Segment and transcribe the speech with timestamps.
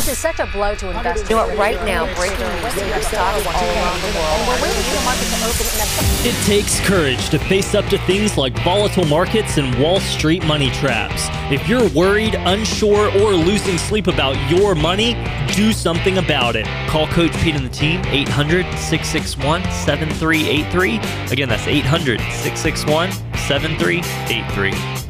[0.00, 1.28] This is such a blow to investors.
[1.28, 1.58] You know what?
[1.58, 4.38] Right now, breaking news: your stocks all around the world.
[4.38, 7.74] And we're waiting for the market to open in a It takes courage to face
[7.74, 11.28] up to things like volatile markets and Wall Street money traps.
[11.52, 15.22] If you're worried, unsure, or losing sleep about your money,
[15.54, 16.64] do something about it.
[16.88, 20.96] Call Coach Pete and the team 800 661 7383.
[21.30, 25.09] Again, that's 800 661 7383.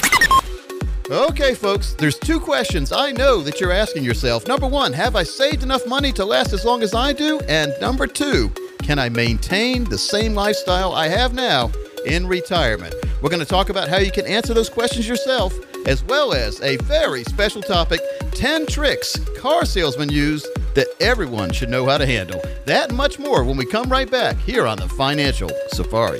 [1.11, 4.47] Okay, folks, there's two questions I know that you're asking yourself.
[4.47, 7.41] Number one, have I saved enough money to last as long as I do?
[7.49, 8.49] And number two,
[8.81, 11.69] can I maintain the same lifestyle I have now
[12.05, 12.95] in retirement?
[13.21, 15.53] We're going to talk about how you can answer those questions yourself,
[15.85, 17.99] as well as a very special topic
[18.31, 22.41] 10 tricks car salesmen use that everyone should know how to handle.
[22.65, 26.19] That and much more when we come right back here on the Financial Safari.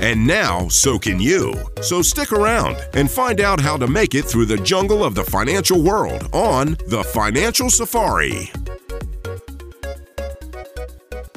[0.01, 1.53] and now so can you.
[1.81, 5.23] So stick around and find out how to make it through the jungle of the
[5.23, 8.51] financial world on The Financial Safari.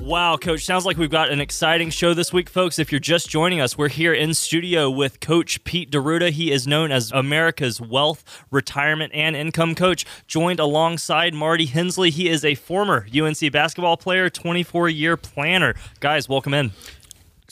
[0.05, 0.67] Wow, Coach.
[0.67, 2.79] Sounds like we've got an exciting show this week, folks.
[2.79, 6.31] If you're just joining us, we're here in studio with Coach Pete D'Arruda.
[6.31, 12.11] He is known as America's Wealth, Retirement, and Income Coach, joined alongside Marty Hensley.
[12.11, 15.75] He is a former UNC basketball player, 24 year planner.
[16.01, 16.73] Guys, welcome in.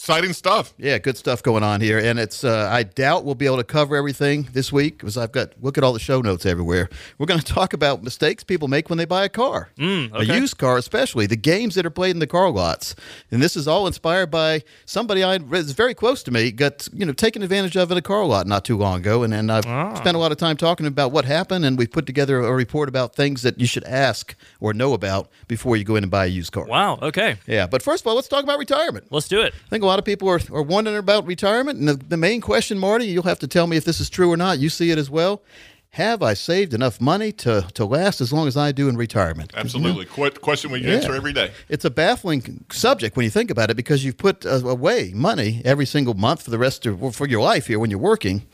[0.02, 0.74] Exciting stuff.
[0.78, 2.42] Yeah, good stuff going on here, and it's.
[2.42, 5.78] Uh, I doubt we'll be able to cover everything this week because I've got look
[5.78, 6.88] at all the show notes everywhere.
[7.18, 10.24] We're going to talk about mistakes people make when they buy a car, Mm, a
[10.24, 12.96] used car, especially the games that are played in the car lots.
[13.30, 17.06] And this is all inspired by somebody I is very close to me got you
[17.06, 19.66] know taken advantage of in a car lot not too long ago, and and I've
[19.66, 19.94] Ah.
[19.94, 22.88] spent a lot of time talking about what happened, and we've put together a report
[22.88, 26.24] about things that you should ask or know about before you go in and buy
[26.24, 26.66] a used car.
[26.66, 27.36] Wow, okay.
[27.46, 29.06] Yeah, but first of all, let's talk about retirement.
[29.10, 29.54] Let's do it.
[29.54, 31.78] I think a lot of people are, are wondering about retirement.
[31.78, 34.30] And the, the main question, Marty, you'll have to tell me if this is true
[34.32, 34.58] or not.
[34.58, 35.42] You see it as well.
[35.90, 39.52] Have I saved enough money to, to last as long as I do in retirement?
[39.54, 40.06] Absolutely.
[40.06, 40.94] Qu- question we Yeah.
[40.94, 41.50] answer every day.
[41.68, 45.60] It's a baffling subject when you think about it because you've put uh, away money
[45.66, 48.46] every single month for the rest of for your life here when you're working.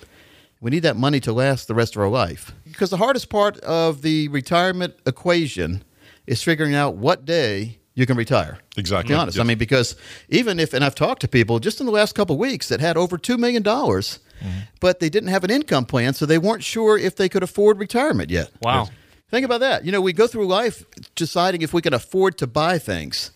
[0.60, 2.50] We need that money to last the rest of our life.
[2.64, 5.84] Because the hardest part of the retirement equation
[6.26, 8.58] is figuring out what day you can retire.
[8.76, 9.08] Exactly.
[9.08, 9.96] To be honest, I mean, because
[10.28, 12.78] even if, and I've talked to people just in the last couple of weeks that
[12.78, 14.48] had over $2 million, mm-hmm.
[14.78, 17.80] but they didn't have an income plan, so they weren't sure if they could afford
[17.80, 18.52] retirement yet.
[18.62, 18.86] Wow.
[19.32, 19.84] Think about that.
[19.84, 20.84] You know, we go through life
[21.16, 23.32] deciding if we can afford to buy things.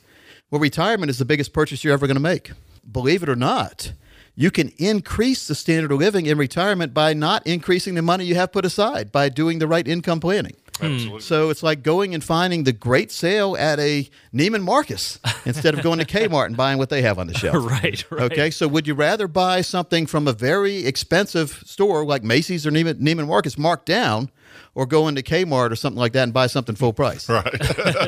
[0.48, 2.52] Well, retirement is the biggest purchase you're ever going to make.
[2.90, 3.92] Believe it or not,
[4.36, 8.36] you can increase the standard of living in retirement by not increasing the money you
[8.36, 10.54] have put aside by doing the right income planning.
[10.80, 11.20] Absolutely.
[11.20, 15.82] So it's like going and finding the great sale at a Neiman Marcus instead of
[15.82, 17.52] going to Kmart and buying what they have on the shelf.
[17.72, 18.32] Right, right.
[18.32, 22.70] Okay, so would you rather buy something from a very expensive store like Macy's or
[22.70, 24.30] Neiman, Neiman Marcus marked down,
[24.74, 27.28] or go into Kmart or something like that and buy something full price?
[27.28, 27.44] Right.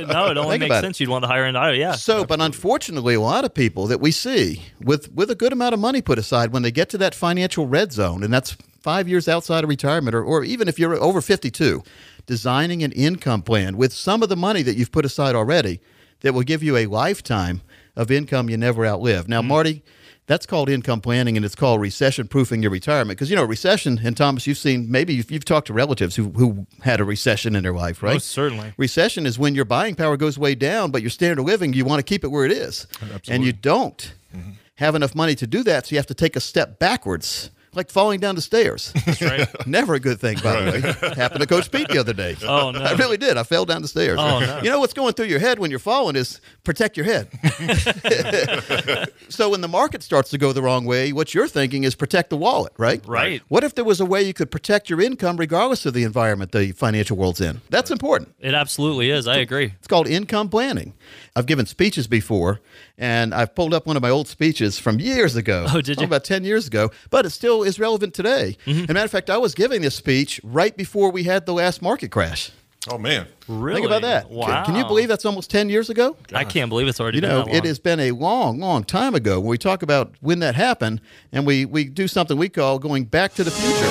[0.09, 0.87] no, it only Think makes about it.
[0.87, 1.01] sense.
[1.01, 1.79] You'd want the higher end item.
[1.79, 1.93] Yeah.
[1.93, 5.75] So, but unfortunately, a lot of people that we see with with a good amount
[5.75, 9.09] of money put aside when they get to that financial red zone, and that's five
[9.09, 11.83] years outside of retirement, or, or even if you're over 52,
[12.27, 15.81] designing an income plan with some of the money that you've put aside already
[16.21, 17.61] that will give you a lifetime
[17.97, 19.29] of income you never outlive.
[19.29, 19.49] Now, mm-hmm.
[19.49, 19.83] Marty.
[20.27, 23.19] That's called income planning, and it's called recession proofing your retirement.
[23.19, 26.31] Because you know, recession, and Thomas, you've seen maybe you've, you've talked to relatives who,
[26.31, 28.15] who had a recession in their life, right?
[28.15, 28.73] Most certainly.
[28.79, 31.85] Recession is when your buying power goes way down, but your standard of living, you
[31.85, 32.87] want to keep it where it is.
[33.29, 34.53] And you don't mm-hmm.
[34.77, 37.91] have enough money to do that, so you have to take a step backwards like
[37.91, 38.93] falling down the stairs.
[39.07, 39.49] That's right.
[39.67, 41.15] Never a good thing, by the way.
[41.15, 42.37] Happened to Coach Pete the other day.
[42.47, 42.81] Oh, no.
[42.81, 43.37] I really did.
[43.37, 44.19] I fell down the stairs.
[44.21, 44.61] Oh, no.
[44.63, 47.29] You know what's going through your head when you're falling is protect your head.
[49.29, 52.31] so when the market starts to go the wrong way, what you're thinking is protect
[52.31, 53.05] the wallet, right?
[53.07, 53.43] Right.
[53.49, 56.53] What if there was a way you could protect your income regardless of the environment
[56.53, 57.61] the financial world's in?
[57.71, 58.35] That's important.
[58.41, 59.27] It absolutely is.
[59.27, 59.73] I agree.
[59.79, 60.93] It's called income planning.
[61.35, 62.61] I've given speeches before,
[62.99, 65.67] and I've pulled up one of my old speeches from years ago.
[65.69, 66.07] Oh, did you?
[66.07, 68.57] About 10 years ago, but it still is relevant today.
[68.67, 68.85] Mm-hmm.
[68.85, 71.53] As a matter of fact, I was giving this speech right before we had the
[71.55, 72.51] last market crash.
[72.91, 73.27] Oh man.
[73.49, 73.77] Really?
[73.81, 74.27] Think about that.
[74.29, 74.65] Can- Wow.
[74.67, 76.17] Can you believe that's almost 10 years ago?
[76.35, 77.57] I can't believe it's already You been know, that long.
[77.57, 81.01] it has been a long, long time ago when we talk about when that happened,
[81.33, 83.91] and we, we do something we call going back to the future.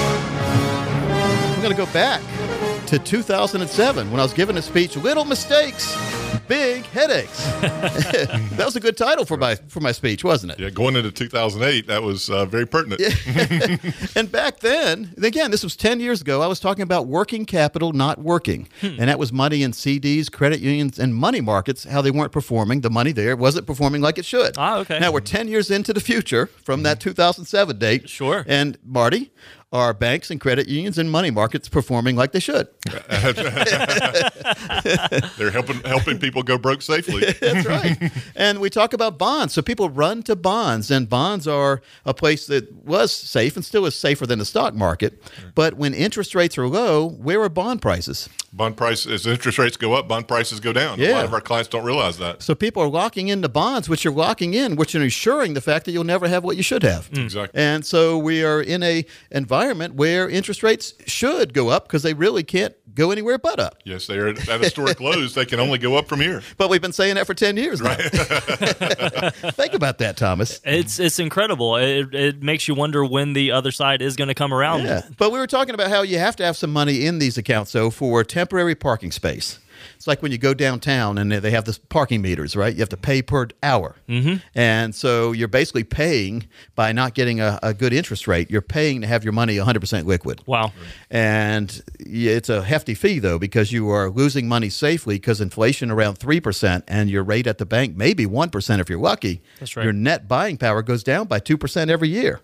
[1.55, 2.21] We're going to go back
[2.93, 5.97] to 2007 when I was giving a speech, Little Mistakes,
[6.47, 7.43] Big Headaches.
[7.61, 10.59] that was a good title for my, for my speech, wasn't it?
[10.59, 13.01] Yeah, going into 2008, that was uh, very pertinent.
[14.15, 17.93] And back then, again, this was 10 years ago, I was talking about working capital
[17.93, 18.69] not working.
[18.79, 18.99] Hmm.
[18.99, 22.81] And that was money in CDs, credit unions, and money markets, how they weren't performing.
[22.81, 24.53] The money there wasn't performing like it should.
[24.55, 24.99] Ah, okay.
[24.99, 28.07] Now we're 10 years into the future from that 2007 date.
[28.07, 28.45] Sure.
[28.47, 29.31] And Marty,
[29.73, 32.67] are banks and credit unions and money markets performing like they should?
[35.37, 37.23] They're helping helping people go broke safely.
[37.41, 38.11] That's right.
[38.35, 39.53] and we talk about bonds.
[39.55, 43.87] So people run to bonds, and bonds are a place that was safe and still
[43.87, 45.21] is safer than the stock market.
[45.55, 48.29] But when interest rates are low, where are bond prices?
[48.53, 51.01] Bond prices as interest rates go up, bond prices go down.
[51.01, 52.43] A lot of our clients don't realize that.
[52.43, 55.85] So people are locking into bonds, which you're locking in, which are ensuring the fact
[55.85, 57.09] that you'll never have what you should have.
[57.09, 57.23] Mm.
[57.23, 57.59] Exactly.
[57.59, 62.13] And so we are in a environment where interest rates should go up because they
[62.13, 63.77] really can't go anywhere but up.
[63.83, 65.33] Yes, they are at historic lows.
[65.33, 66.41] They can only go up from here.
[66.57, 67.99] But we've been saying that for 10 years Right.
[69.55, 70.61] Think about that, Thomas.
[70.63, 71.75] It's it's incredible.
[71.77, 74.83] It, it makes you wonder when the other side is going to come around.
[74.83, 75.01] Yeah.
[75.17, 77.71] But we were talking about how you have to have some money in these accounts,
[77.71, 79.59] though, for temporary parking space.
[79.95, 82.73] It's like when you go downtown and they have this parking meters, right?
[82.73, 83.95] You have to pay per hour.
[84.07, 84.35] Mm-hmm.
[84.55, 88.49] And so you're basically paying by not getting a, a good interest rate.
[88.51, 90.41] You're paying to have your money 100% liquid.
[90.45, 90.71] Wow.
[91.09, 96.19] And it's a hefty fee, though, because you are losing money safely because inflation around
[96.19, 99.41] 3% and your rate at the bank maybe 1% if you're lucky.
[99.59, 99.83] That's right.
[99.83, 102.41] Your net buying power goes down by 2% every year.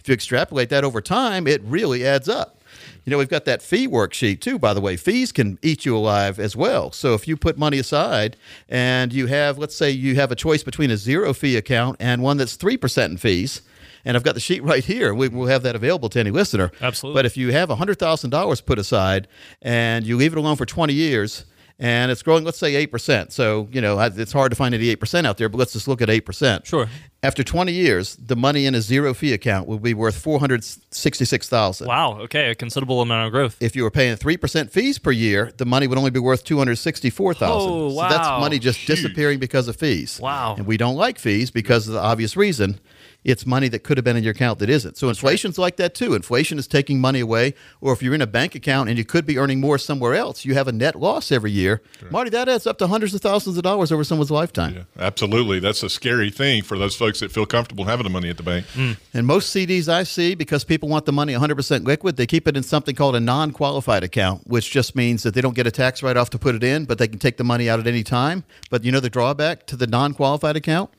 [0.00, 2.59] If you extrapolate that over time, it really adds up.
[3.04, 4.96] You know, we've got that fee worksheet too, by the way.
[4.96, 6.92] Fees can eat you alive as well.
[6.92, 8.36] So if you put money aside
[8.68, 12.22] and you have, let's say, you have a choice between a zero fee account and
[12.22, 13.62] one that's 3% in fees,
[14.04, 15.14] and I've got the sheet right here.
[15.14, 16.72] We, we'll have that available to any listener.
[16.80, 17.18] Absolutely.
[17.18, 19.28] But if you have $100,000 put aside
[19.62, 21.44] and you leave it alone for 20 years,
[21.80, 23.32] and it's growing, let's say 8%.
[23.32, 26.02] So, you know, it's hard to find any 8% out there, but let's just look
[26.02, 26.66] at 8%.
[26.66, 26.86] Sure.
[27.22, 32.18] After 20 years, the money in a zero fee account will be worth 466000 Wow.
[32.20, 32.50] Okay.
[32.50, 33.56] A considerable amount of growth.
[33.60, 37.48] If you were paying 3% fees per year, the money would only be worth 264000
[37.50, 40.20] Oh, So that's money just disappearing because of fees.
[40.20, 40.54] Wow.
[40.56, 42.78] And we don't like fees because of the obvious reason.
[43.22, 44.96] It's money that could have been in your account that isn't.
[44.96, 46.14] So inflation's like that too.
[46.14, 47.54] Inflation is taking money away.
[47.80, 50.44] Or if you're in a bank account and you could be earning more somewhere else,
[50.44, 51.82] you have a net loss every year.
[52.10, 54.74] Marty, that adds up to hundreds of thousands of dollars over someone's lifetime.
[54.74, 55.60] Yeah, absolutely.
[55.60, 58.42] That's a scary thing for those folks that feel comfortable having the money at the
[58.42, 58.64] bank.
[58.72, 58.92] Hmm.
[59.12, 62.56] And most CDs I see, because people want the money 100% liquid, they keep it
[62.56, 65.70] in something called a non qualified account, which just means that they don't get a
[65.70, 67.86] tax write off to put it in, but they can take the money out at
[67.86, 68.44] any time.
[68.70, 70.90] But you know the drawback to the non qualified account?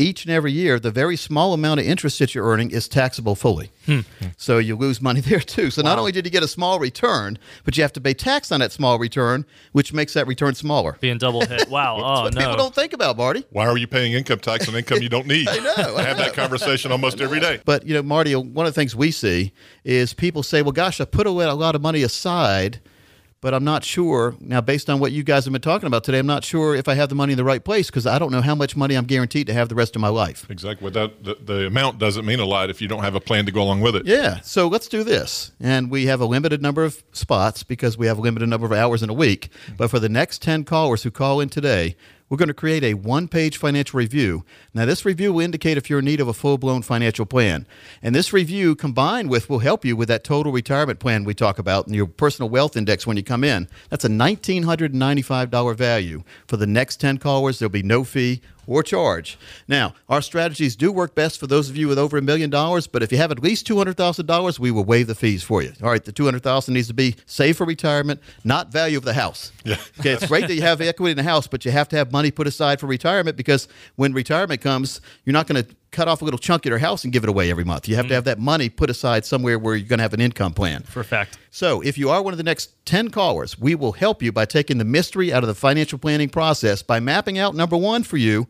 [0.00, 3.34] Each and every year, the very small amount of interest that you're earning is taxable
[3.34, 3.70] fully.
[3.84, 4.00] Hmm.
[4.38, 5.70] So you lose money there too.
[5.70, 8.50] So not only did you get a small return, but you have to pay tax
[8.50, 10.96] on that small return, which makes that return smaller.
[11.00, 11.68] Being double hit.
[11.70, 11.96] Wow.
[11.98, 13.44] Oh What people don't think about, Marty.
[13.50, 15.46] Why are you paying income tax on income you don't need?
[15.50, 17.60] I know, I have that conversation almost every day.
[17.64, 19.52] But you know, Marty, one of the things we see
[19.84, 22.80] is people say, "Well, gosh, I put away a lot of money aside,
[23.40, 24.60] but I'm not sure now.
[24.60, 26.94] Based on what you guys have been talking about today, I'm not sure if I
[26.94, 29.06] have the money in the right place because I don't know how much money I'm
[29.06, 30.84] guaranteed to have the rest of my life." Exactly.
[30.84, 33.52] Without the, the amount doesn't mean a lot if you don't have a plan to
[33.52, 34.06] go along with it.
[34.06, 34.40] Yeah.
[34.40, 35.52] So let's do this.
[35.60, 38.72] And we have a limited number of spots because we have a limited number of
[38.72, 39.50] hours in a week.
[39.64, 39.76] Mm-hmm.
[39.76, 41.96] But for the next 10 callers who call in today,
[42.30, 44.44] we're going to create a one page financial review.
[44.72, 47.66] Now, this review will indicate if you're in need of a full blown financial plan.
[48.02, 51.58] And this review, combined with, will help you with that total retirement plan we talk
[51.58, 53.68] about and your personal wealth index when you come in.
[53.88, 56.22] That's a $1,995 value.
[56.46, 59.38] For the next 10 callers, there'll be no fee or charge.
[59.68, 62.86] Now, our strategies do work best for those of you with over a million dollars,
[62.86, 65.72] but if you have at least $200,000, we will waive the fees for you.
[65.82, 69.52] All right, the 200,000 needs to be saved for retirement, not value of the house.
[69.64, 69.76] Yeah.
[70.00, 72.10] Okay, it's great that you have equity in the house, but you have to have
[72.10, 76.22] money put aside for retirement because when retirement comes, you're not going to cut off
[76.22, 77.88] a little chunk of your house and give it away every month.
[77.88, 78.14] You have to mm.
[78.14, 80.82] have that money put aside somewhere where you're going to have an income plan.
[80.82, 81.38] For a fact.
[81.50, 84.44] So, if you are one of the next 10 callers, we will help you by
[84.44, 88.16] taking the mystery out of the financial planning process by mapping out number one for
[88.16, 88.46] you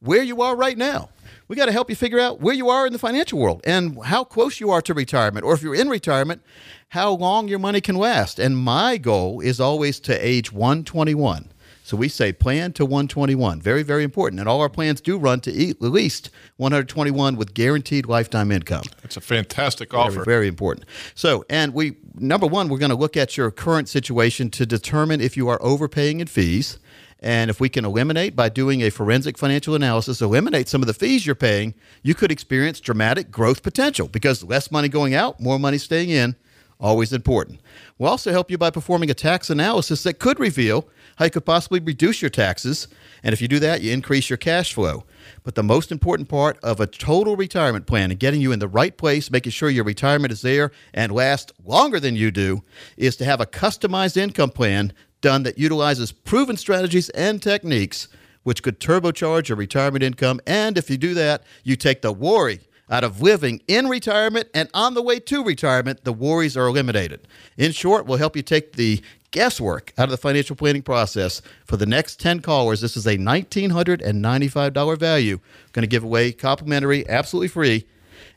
[0.00, 1.08] where you are right now.
[1.48, 4.02] We got to help you figure out where you are in the financial world and
[4.04, 6.42] how close you are to retirement, or if you're in retirement,
[6.88, 8.38] how long your money can last.
[8.38, 11.48] And my goal is always to age 121.
[11.84, 13.60] So we say plan to 121.
[13.60, 14.38] Very, very important.
[14.40, 18.84] And all our plans do run to at least 121 with guaranteed lifetime income.
[19.02, 20.24] It's a fantastic Very, offer.
[20.24, 20.86] very important.
[21.14, 25.20] So, and we number one, we're going to look at your current situation to determine
[25.20, 26.78] if you are overpaying in fees,
[27.18, 30.94] and if we can eliminate by doing a forensic financial analysis, eliminate some of the
[30.94, 35.58] fees you're paying, you could experience dramatic growth potential because less money going out, more
[35.58, 36.36] money staying in.
[36.80, 37.60] Always important.
[37.96, 41.44] We'll also help you by performing a tax analysis that could reveal how you could
[41.44, 42.88] possibly reduce your taxes.
[43.22, 45.04] And if you do that, you increase your cash flow.
[45.44, 48.68] But the most important part of a total retirement plan and getting you in the
[48.68, 52.62] right place, making sure your retirement is there and lasts longer than you do,
[52.96, 58.08] is to have a customized income plan done that utilizes proven strategies and techniques
[58.42, 60.40] which could turbocharge your retirement income.
[60.46, 64.68] And if you do that, you take the worry out of living in retirement and
[64.74, 67.26] on the way to retirement, the worries are eliminated.
[67.56, 69.00] In short, we'll help you take the
[69.32, 72.80] guesswork out of the financial planning process for the next 10 callers.
[72.80, 75.40] This is a $1,995 value.
[75.72, 77.86] Going to give away complimentary, absolutely free.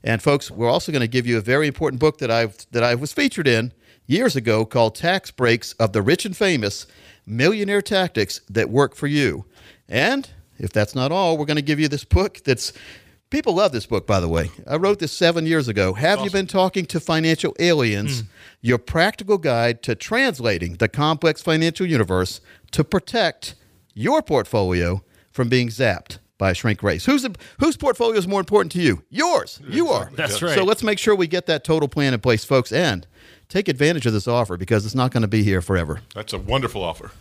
[0.03, 2.83] And folks, we're also going to give you a very important book that I that
[2.83, 3.71] I was featured in
[4.07, 6.87] years ago called Tax Breaks of the Rich and Famous:
[7.25, 9.45] Millionaire Tactics That Work for You.
[9.89, 12.71] And if that's not all, we're going to give you this book that's
[13.35, 14.49] People love this book, by the way.
[14.65, 15.91] I wrote this seven years ago.
[15.91, 18.21] Have you been talking to financial aliens?
[18.21, 18.27] Hmm.
[18.61, 22.39] Your practical guide to translating the complex financial universe
[22.71, 23.55] to protect
[23.93, 27.07] your portfolio from being zapped by a shrink race.
[27.07, 27.27] Whose
[27.59, 29.03] whose portfolio is more important to you?
[29.09, 29.59] Yours.
[29.67, 30.09] You are.
[30.13, 30.55] That's right.
[30.55, 33.05] So let's make sure we get that total plan in place, folks, and
[33.49, 35.99] take advantage of this offer because it's not going to be here forever.
[36.13, 37.11] That's a wonderful offer.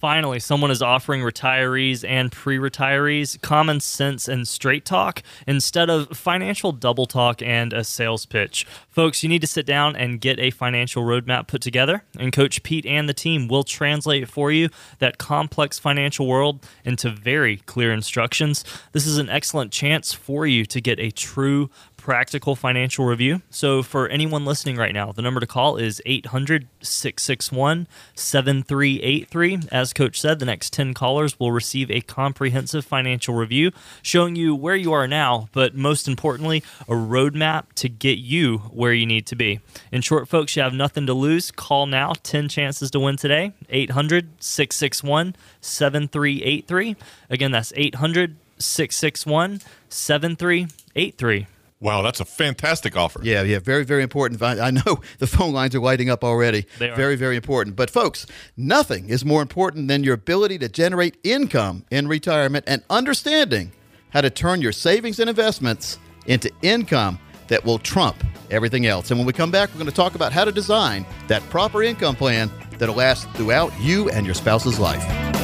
[0.00, 6.08] Finally, someone is offering retirees and pre retirees common sense and straight talk instead of
[6.16, 8.66] financial double talk and a sales pitch.
[8.88, 12.62] Folks, you need to sit down and get a financial roadmap put together, and Coach
[12.62, 17.92] Pete and the team will translate for you that complex financial world into very clear
[17.92, 18.64] instructions.
[18.92, 21.68] This is an excellent chance for you to get a true
[22.10, 23.40] practical financial review.
[23.50, 27.86] So, for anyone listening right now, the number to call is 800 661
[28.16, 29.60] 7383.
[29.70, 33.70] As Coach said, the next 10 callers will receive a comprehensive financial review
[34.02, 38.92] showing you where you are now, but most importantly, a roadmap to get you where
[38.92, 39.60] you need to be.
[39.92, 41.52] In short, folks, you have nothing to lose.
[41.52, 43.52] Call now, 10 chances to win today.
[43.68, 46.96] 800 661 7383.
[47.30, 51.46] Again, that's 800 661 7383.
[51.80, 53.20] Wow, that's a fantastic offer.
[53.22, 54.42] Yeah, yeah, very, very important.
[54.42, 56.66] I, I know the phone lines are lighting up already.
[56.78, 56.96] They are.
[56.96, 57.74] Very, very important.
[57.74, 62.82] But, folks, nothing is more important than your ability to generate income in retirement and
[62.90, 63.72] understanding
[64.10, 67.18] how to turn your savings and investments into income
[67.48, 69.10] that will trump everything else.
[69.10, 71.82] And when we come back, we're going to talk about how to design that proper
[71.82, 75.39] income plan that'll last throughout you and your spouse's life.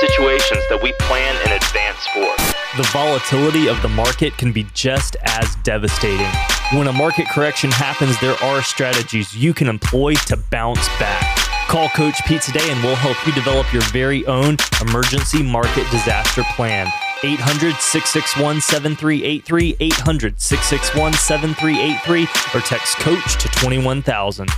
[0.00, 2.28] Situations that we plan in advance for.
[2.76, 6.30] The volatility of the market can be just as devastating.
[6.74, 11.24] When a market correction happens, there are strategies you can employ to bounce back.
[11.68, 16.42] Call Coach Pete today and we'll help you develop your very own emergency market disaster
[16.54, 16.86] plan.
[17.24, 22.22] 800 661 7383, 800 661 7383,
[22.54, 24.48] or text Coach to 21000.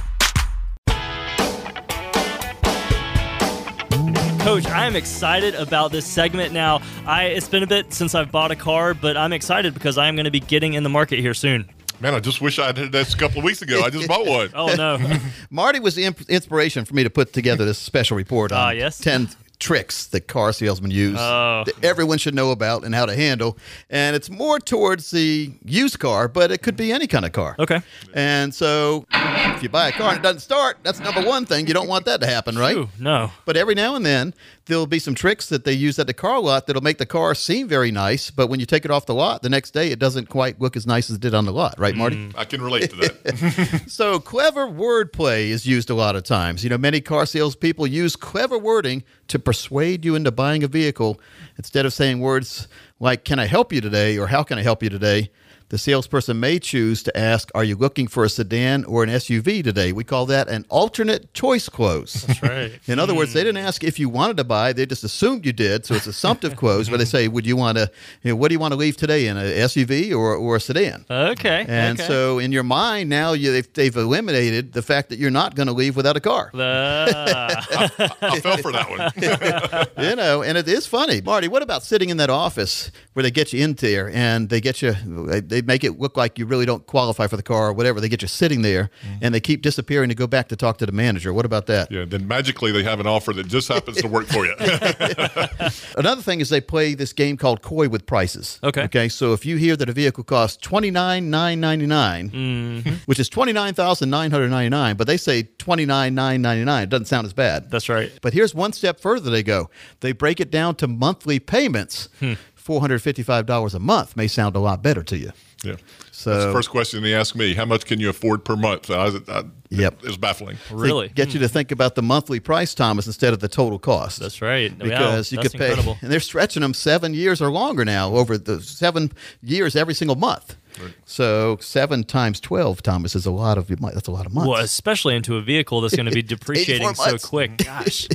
[4.41, 6.81] Coach, I'm excited about this segment now.
[7.07, 10.15] I it's been a bit since I've bought a car, but I'm excited because I'm
[10.17, 11.69] going to be getting in the market here soon.
[12.01, 13.83] Man, I just wish I had this a couple of weeks ago.
[13.83, 14.49] I just bought one.
[14.55, 14.99] Oh no.
[15.51, 18.71] Marty was the imp- inspiration for me to put together this special report on Ah,
[18.71, 18.99] yes?
[18.99, 21.65] 10 tricks that car salesmen use Oh.
[21.67, 23.59] that everyone should know about and how to handle.
[23.91, 27.57] And it's more towards the used car, but it could be any kind of car.
[27.59, 27.81] Okay.
[28.15, 31.67] And so if you buy a car and it doesn't start, that's number one thing.
[31.67, 32.77] You don't want that to happen, right?
[32.77, 33.33] Ooh, no.
[33.45, 34.33] But every now and then,
[34.69, 37.35] there'll be some tricks that they use at the car lot that'll make the car
[37.35, 38.31] seem very nice.
[38.31, 40.77] But when you take it off the lot the next day, it doesn't quite look
[40.77, 42.17] as nice as it did on the lot, right, Marty?
[42.17, 43.85] Mm, I can relate to that.
[43.89, 46.63] So clever wordplay is used a lot of times.
[46.63, 51.21] You know, many car salespeople use clever wording to persuade you into buying a vehicle.
[51.57, 52.69] Instead of saying words
[53.01, 55.31] like "Can I help you today?" or "How can I help you today?"
[55.71, 59.63] The salesperson may choose to ask, Are you looking for a sedan or an SUV
[59.63, 59.93] today?
[59.93, 62.23] We call that an alternate choice close.
[62.23, 62.81] That's right.
[62.87, 65.53] In other words, they didn't ask if you wanted to buy, they just assumed you
[65.53, 65.85] did.
[65.85, 67.91] So it's assumptive close, where they say, Would you want to,
[68.23, 70.61] you know, what do you want to leave today in an SUV or, or a
[70.61, 71.05] sedan?
[71.11, 71.67] Okay.
[71.69, 72.09] And okay.
[72.09, 75.67] so in your mind now, you, they've, they've eliminated the fact that you're not going
[75.67, 76.51] to leave without a car.
[76.55, 78.17] The- ah.
[78.23, 80.07] I fell for that one.
[80.07, 81.21] you know, and it is funny.
[81.21, 84.61] Marty, what about sitting in that office where they get you in there and they
[84.61, 84.93] get you,
[85.41, 88.01] they make it look like you really don't qualify for the car or whatever.
[88.01, 89.19] They get you sitting there mm-hmm.
[89.23, 91.33] and they keep disappearing to go back to talk to the manager.
[91.33, 91.91] What about that?
[91.91, 94.55] Yeah, then magically they have an offer that just happens to work for you.
[95.97, 98.59] Another thing is they play this game called coy with prices.
[98.63, 98.83] Okay.
[98.83, 99.09] Okay.
[99.09, 102.91] So if you hear that a vehicle costs twenty nine nine ninety nine, mm-hmm.
[103.07, 106.43] which is twenty nine thousand nine hundred ninety nine, but they say twenty nine nine
[106.43, 107.71] ninety nine, it doesn't sound as bad.
[107.71, 108.11] That's right.
[108.23, 109.71] But here's one step further they go.
[110.01, 112.09] They break it down to monthly payments.
[112.21, 112.35] Hmm.
[112.55, 115.33] Four hundred fifty five dollars a month may sound a lot better to you.
[115.65, 115.77] Yeah.
[116.13, 117.55] So That's the first question they asked me.
[117.55, 118.91] How much can you afford per month?
[118.91, 120.05] I, I, Yep.
[120.05, 120.57] It baffling.
[120.71, 121.09] they Really?
[121.09, 121.53] get you to hmm.
[121.53, 124.19] think about the monthly price, Thomas, instead of the total cost.
[124.19, 124.73] That's right.
[124.73, 125.99] Wow, because you that's could pay, incredible.
[126.01, 129.13] and they're stretching them seven years or longer now over the seven
[129.43, 130.57] years every single month.
[131.05, 134.49] So seven times twelve, Thomas, is a lot of that's a lot of months.
[134.49, 137.25] Well, especially into a vehicle that's going to be depreciating so months.
[137.27, 137.57] quick.
[137.65, 138.07] Gosh.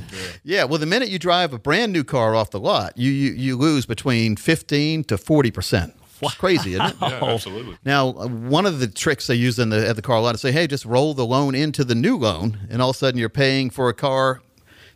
[0.46, 3.34] Yeah, well, the minute you drive a brand new car off the lot, you you,
[3.34, 5.94] you lose between fifteen to forty percent.
[6.22, 6.96] It's crazy, isn't it?
[7.02, 7.78] Yeah, absolutely.
[7.86, 10.42] Now, uh, one of the tricks they use in the at the car lot is
[10.42, 13.20] say, "Hey, just roll the loan into the new loan," and all of a sudden
[13.20, 14.42] you're paying for a car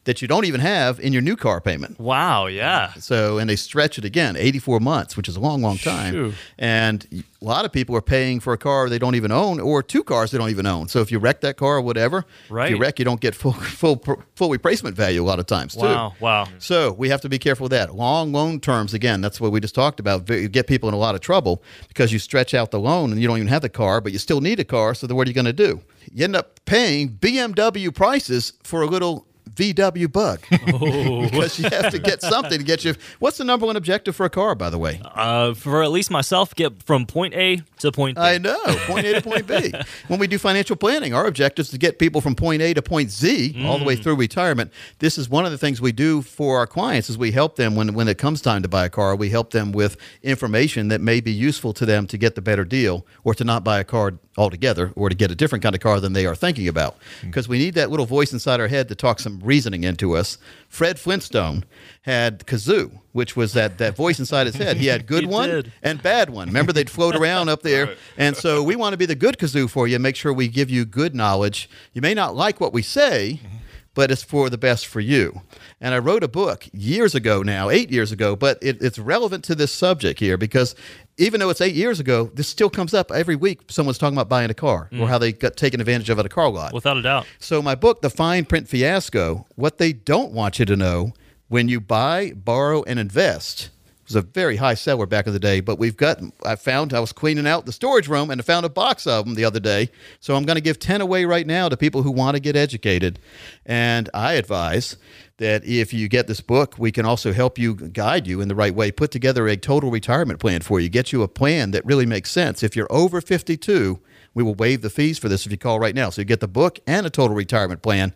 [0.07, 1.99] that you don't even have in your new car payment.
[1.99, 2.47] Wow.
[2.47, 2.93] Yeah.
[2.93, 6.13] So, and they stretch it again, 84 months, which is a long, long time.
[6.13, 6.33] Phew.
[6.57, 7.05] And
[7.41, 10.03] a lot of people are paying for a car they don't even own or two
[10.03, 10.87] cars they don't even own.
[10.87, 12.71] So if you wreck that car or whatever, if Right.
[12.71, 14.01] you wreck, you don't get full, full,
[14.35, 15.81] full replacement value a lot of times too.
[15.81, 16.13] Wow.
[16.19, 16.47] Wow.
[16.57, 17.93] So we have to be careful with that.
[17.93, 20.23] Long loan terms, again, that's what we just talked about.
[20.25, 23.21] v- Get people in a lot of trouble because you stretch out the loan and
[23.21, 24.95] you don't even have the car, but you still need a car.
[24.95, 25.81] So then what are you going to do?
[26.13, 31.99] You end up paying BMW prices for a little VW bug because you have to
[31.99, 32.93] get something to get you.
[33.19, 35.01] What's the number one objective for a car, by the way?
[35.03, 38.21] Uh, for at least myself, get from point A to point B.
[38.21, 39.73] I know, point A to point B.
[40.07, 42.81] When we do financial planning, our objective is to get people from point A to
[42.81, 44.71] point Z all the way through retirement.
[44.99, 47.75] This is one of the things we do for our clients is we help them
[47.75, 51.01] when, when it comes time to buy a car, we help them with information that
[51.01, 53.83] may be useful to them to get the better deal or to not buy a
[53.83, 56.95] car altogether or to get a different kind of car than they are thinking about.
[57.21, 60.37] Because we need that little voice inside our head to talk some reasoning into us.
[60.69, 61.63] Fred Flintstone
[62.03, 64.77] had Gazoo, which was that, that voice inside his head.
[64.77, 65.73] He had good He one did.
[65.81, 66.47] and bad one.
[66.47, 67.95] Remember, they'd float around up there.
[68.17, 70.69] And so we want to be the good Gazoo for you, make sure we give
[70.69, 71.69] you good knowledge.
[71.93, 73.56] You may not like what we say, mm-hmm.
[73.97, 75.41] But it's for the best for you.
[75.81, 79.43] And I wrote a book years ago now, eight years ago, but it, it's relevant
[79.45, 80.75] to this subject here because
[81.17, 83.61] even though it's eight years ago, this still comes up every week.
[83.69, 85.07] Someone's talking about buying a car or mm.
[85.07, 86.73] how they got taken advantage of at a car lot.
[86.73, 87.25] Without a doubt.
[87.39, 91.13] So my book, The Fine Print Fiasco, what they don't want you to know
[91.47, 93.71] when you buy, borrow, and invest
[94.07, 95.59] was a very high seller back in the day.
[95.59, 98.65] But we've got, I found, I was cleaning out the storage room and I found
[98.65, 99.89] a box of them the other day.
[100.19, 102.55] So I'm going to give 10 away right now to people who want to get
[102.55, 103.19] educated.
[103.65, 104.97] And I advise
[105.37, 108.55] that if you get this book, we can also help you guide you in the
[108.55, 111.85] right way, put together a total retirement plan for you, get you a plan that
[111.85, 112.63] really makes sense.
[112.63, 113.99] If you're over 52,
[114.33, 116.09] we will waive the fees for this if you call right now.
[116.09, 118.13] So you get the book and a total retirement plan,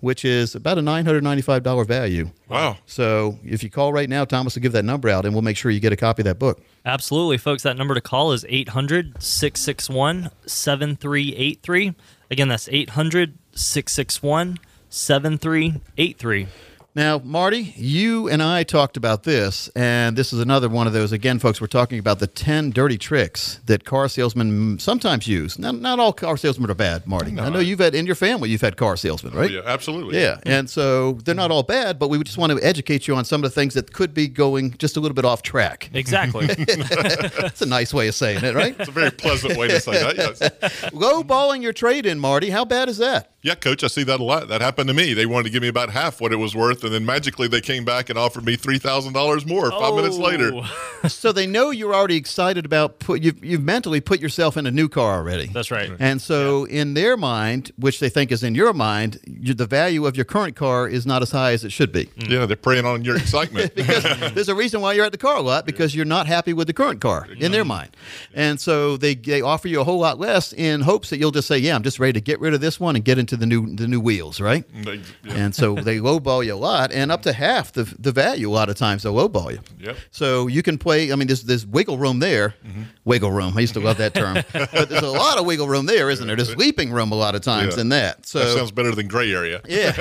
[0.00, 2.30] which is about a $995 value.
[2.48, 2.78] Wow.
[2.86, 5.56] So if you call right now, Thomas will give that number out and we'll make
[5.56, 6.62] sure you get a copy of that book.
[6.84, 7.62] Absolutely, folks.
[7.62, 11.94] That number to call is 800 661 7383.
[12.30, 14.58] Again, that's 800 661
[14.88, 16.46] 7383.
[16.92, 21.12] Now, Marty, you and I talked about this, and this is another one of those.
[21.12, 25.56] Again, folks, we're talking about the 10 dirty tricks that car salesmen sometimes use.
[25.56, 27.38] Not, not all car salesmen are bad, Marty.
[27.38, 29.48] I know you've had, in your family, you've had car salesmen, right?
[29.48, 30.20] Oh, yeah, absolutely.
[30.20, 33.24] Yeah, and so they're not all bad, but we just want to educate you on
[33.24, 35.90] some of the things that could be going just a little bit off track.
[35.94, 36.46] Exactly.
[36.46, 38.74] That's a nice way of saying it, right?
[38.76, 40.16] It's a very pleasant way to say that.
[40.16, 40.92] Yes.
[40.92, 42.50] Low balling your trade in, Marty.
[42.50, 43.32] How bad is that?
[43.42, 44.48] Yeah, coach, I see that a lot.
[44.48, 45.14] That happened to me.
[45.14, 47.62] They wanted to give me about half what it was worth, and then magically they
[47.62, 50.22] came back and offered me three thousand dollars more five minutes oh.
[50.22, 50.50] later.
[50.52, 50.70] Oh,
[51.08, 54.70] So they know you're already excited about put you've you've mentally put yourself in a
[54.70, 55.46] new car already.
[55.46, 55.90] That's right.
[55.98, 60.06] And so in their mind, which they think is in your mind, you, the value
[60.06, 62.06] of your current car is not as high as it should be.
[62.06, 62.28] Mm.
[62.28, 63.74] Yeah, they're preying on your excitement.
[63.80, 64.02] because
[64.34, 66.74] there's a reason why you're at the car lot because you're not happy with the
[66.74, 67.96] current car in their mind.
[68.34, 71.48] And so they, they offer you a whole lot less in hopes that you'll just
[71.48, 73.36] say, yeah, I'm just ready to get rid of this one and get into into
[73.40, 74.64] the new the new wheels, right?
[74.84, 75.34] They- yeah.
[75.34, 78.48] And so they lowball you a lot, and up to half the the value.
[78.50, 79.60] A lot of times they'll lowball you.
[79.78, 79.96] Yep.
[80.10, 81.12] So you can play.
[81.12, 82.54] I mean, there's there's wiggle room there.
[82.66, 82.82] Mm-hmm.
[83.04, 83.54] Wiggle room.
[83.56, 84.34] I used to love that term.
[84.52, 86.36] but there's a lot of wiggle room there, isn't there?
[86.36, 87.82] There's leaping room a lot of times Yeah.
[87.82, 88.26] in that.
[88.26, 89.60] So that sounds better than gray area.
[89.68, 89.92] yeah.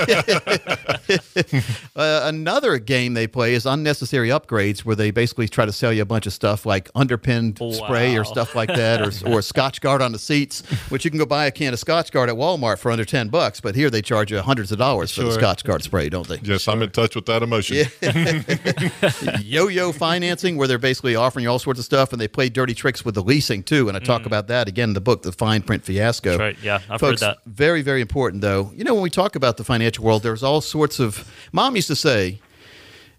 [1.96, 6.02] uh, another game they play is unnecessary upgrades, where they basically try to sell you
[6.02, 10.12] a bunch of stuff like underpinned spray or stuff like that, or or Scotchgard on
[10.12, 13.06] the seats, which you can go buy a can of Scotchgard at Walmart for under
[13.06, 13.60] ten bucks.
[13.60, 15.42] But here they charge you hundreds of dollars for the Sure.
[15.42, 16.40] Scotchgard spray, don't they?
[16.42, 17.86] Yes, I'm in touch with that emotion.
[19.44, 22.74] Yo-yo financing, where they're basically offering you all sorts of stuff, and they play dirty
[22.74, 23.88] tricks with the leasing too.
[23.90, 26.30] And I talk about that again in the book, The Fine Print Fiasco.
[26.36, 26.38] Mm.
[26.38, 26.58] That's right.
[26.64, 27.38] Yeah, I've Folks, heard that.
[27.46, 28.72] Very, very important, though.
[28.76, 31.30] You know, when we talk about the financial world, there's all sorts of.
[31.52, 32.40] Mom used to say,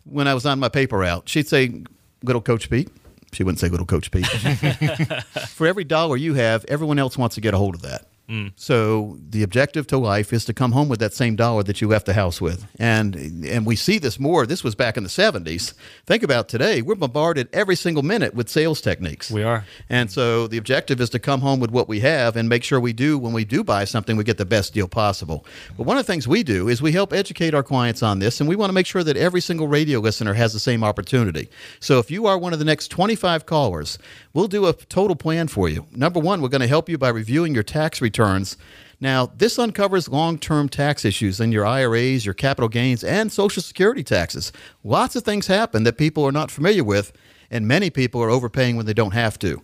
[0.04, 1.82] when I was on my paper route, she'd say,
[2.22, 2.88] "Little Coach Pete."
[3.32, 4.26] She wouldn't say "Little Coach Pete."
[5.50, 8.06] For every dollar you have, everyone else wants to get a hold of that.
[8.30, 8.52] Mm.
[8.54, 11.88] So the objective to life is to come home with that same dollar that you
[11.88, 14.46] left the house with, and and we see this more.
[14.46, 15.74] This was back in the '70s.
[16.06, 19.32] Think about today; we're bombarded every single minute with sales techniques.
[19.32, 19.64] We are.
[19.88, 22.78] And so the objective is to come home with what we have and make sure
[22.78, 25.44] we do, when we do buy something, we get the best deal possible.
[25.76, 28.40] But one of the things we do is we help educate our clients on this,
[28.40, 31.48] and we want to make sure that every single radio listener has the same opportunity.
[31.80, 33.98] So if you are one of the next 25 callers,
[34.32, 35.86] we'll do a total plan for you.
[35.92, 38.56] Number one, we're going to help you by reviewing your tax returns.
[39.00, 43.62] Now, this uncovers long term tax issues in your IRAs, your capital gains, and Social
[43.62, 44.52] Security taxes.
[44.84, 47.12] Lots of things happen that people are not familiar with,
[47.50, 49.62] and many people are overpaying when they don't have to.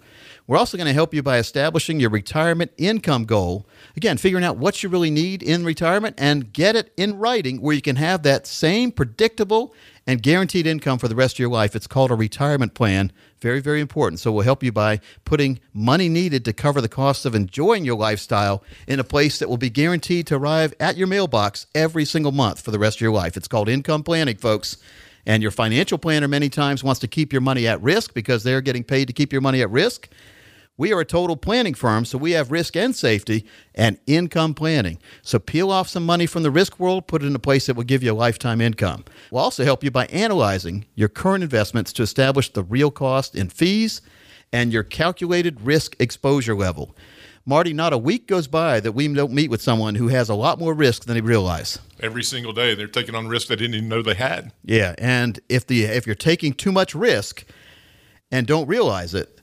[0.49, 3.67] We're also going to help you by establishing your retirement income goal.
[3.97, 7.75] Again, figuring out what you really need in retirement and get it in writing where
[7.75, 9.75] you can have that same predictable
[10.07, 11.75] and guaranteed income for the rest of your life.
[11.75, 13.11] It's called a retirement plan.
[13.41, 14.21] Very, very important.
[14.21, 17.97] So we'll help you by putting money needed to cover the cost of enjoying your
[17.97, 22.33] lifestyle in a place that will be guaranteed to arrive at your mailbox every single
[22.33, 23.37] month for the rest of your life.
[23.37, 24.77] It's called income planning, folks.
[25.27, 28.61] And your financial planner many times wants to keep your money at risk because they're
[28.61, 30.09] getting paid to keep your money at risk.
[30.79, 34.99] We are a total planning firm, so we have risk and safety and income planning.
[35.23, 37.77] So peel off some money from the risk world, put it in a place that
[37.77, 39.05] will give you a lifetime income.
[39.31, 43.49] We'll also help you by analyzing your current investments to establish the real cost in
[43.49, 44.03] fees
[44.53, 46.95] and your calculated risk exposure level.
[47.49, 50.35] Marty, not a week goes by that we don't meet with someone who has a
[50.35, 51.79] lot more risk than they realize.
[52.01, 54.53] Every single day, they're taking on risk they didn't even know they had.
[54.65, 57.45] Yeah, and if the if you're taking too much risk
[58.33, 59.36] and don't realize it,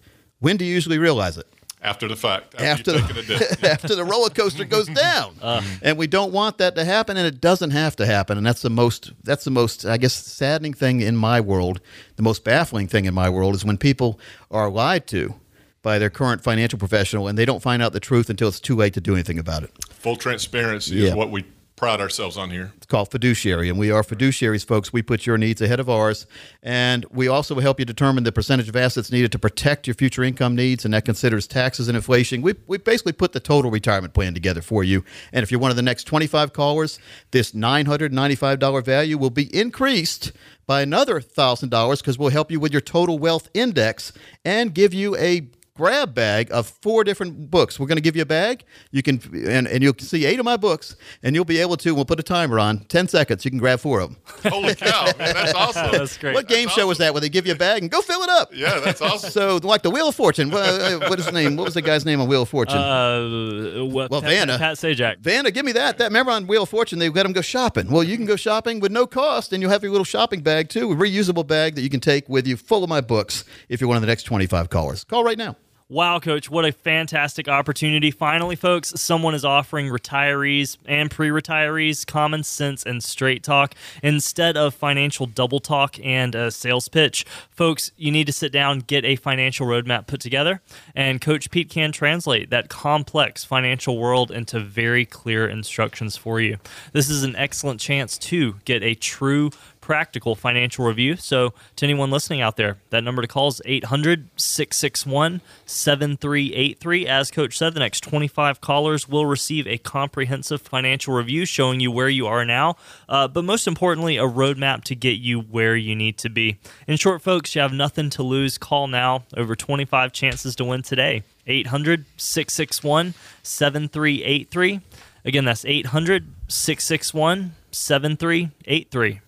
[0.44, 1.48] when do you usually realize it?
[1.82, 3.60] After the fact, after, After you've taken a dip.
[3.60, 5.60] the, after the roller coaster goes down, uh.
[5.60, 5.76] mm-hmm.
[5.82, 8.62] and we don't want that to happen, and it doesn't have to happen, and that's
[8.62, 11.82] the most that's the most I guess saddening thing in my world.
[12.16, 14.20] The most baffling thing in my world is when people
[14.52, 15.36] are lied to
[15.82, 18.76] by their current financial professional, and they don't find out the truth until it's too
[18.78, 19.72] late to do anything about it.
[19.92, 21.10] Full transparency Yeah.
[21.10, 21.44] is what we
[21.84, 22.72] pride ourselves on here.
[22.78, 24.94] It's called fiduciary, and we are fiduciaries, folks.
[24.94, 26.26] We put your needs ahead of ours,
[26.62, 30.24] and we also help you determine the percentage of assets needed to protect your future
[30.24, 32.42] income needs, and that considers taxes and inflation.
[32.42, 35.04] We, we basically put the total retirement plan together for you.
[35.34, 37.00] And if you're one of the next 25 callers,
[37.32, 40.32] this $995 value will be increased
[40.66, 44.14] by another $1,000 because we'll help you with your total wealth index
[44.46, 45.50] and give you a
[45.84, 47.78] grab bag of four different books.
[47.78, 48.64] We're going to give you a bag.
[48.92, 51.94] You can and, and you'll see eight of my books, and you'll be able to.
[51.94, 53.44] We'll put a timer on ten seconds.
[53.44, 54.18] You can grab four of them.
[54.50, 55.92] Holy cow, man, that's awesome.
[55.92, 56.36] That's great.
[56.36, 58.30] What game show was that where they give you a bag and go fill it
[58.30, 58.52] up?
[58.54, 59.32] Yeah, that's awesome.
[59.44, 60.52] So like the Wheel of Fortune.
[60.52, 61.56] What, uh, what is his name?
[61.58, 62.78] What was the guy's name on Wheel of Fortune?
[62.78, 64.58] Uh, what, Well, Pat, Vanna.
[64.60, 65.20] Pat Sajak.
[65.20, 65.98] Vanna, give me that.
[65.98, 67.90] That remember on Wheel of Fortune they let them go shopping.
[67.90, 70.70] Well, you can go shopping with no cost, and you'll have your little shopping bag
[70.70, 73.44] too, a reusable bag that you can take with you, full of my books.
[73.70, 75.58] If you're one of the next 25 callers, call right now.
[75.94, 78.10] Wow, coach, what a fantastic opportunity.
[78.10, 84.58] Finally, folks, someone is offering retirees and pre retirees common sense and straight talk instead
[84.58, 87.28] of financial double talk and a sales pitch.
[87.52, 90.62] Folks, you need to sit down, get a financial roadmap put together,
[90.96, 96.58] and Coach Pete can translate that complex financial world into very clear instructions for you.
[96.94, 99.52] This is an excellent chance to get a true
[99.84, 101.18] practical financial review.
[101.18, 107.06] So, to anyone listening out there, that number to call is 800 661 7383.
[107.06, 111.92] As Coach said, the next 25 callers will receive a comprehensive financial review showing you
[111.92, 112.78] where you are now,
[113.10, 116.58] uh, but most importantly, a roadmap to get you where you need to be.
[116.88, 118.58] In short, folks, you have nothing to lose.
[118.58, 119.26] Call now.
[119.36, 121.24] Over 25 chances to win today.
[121.46, 124.80] 800 661 7383.
[125.26, 129.20] Again, that's 800 661 7383.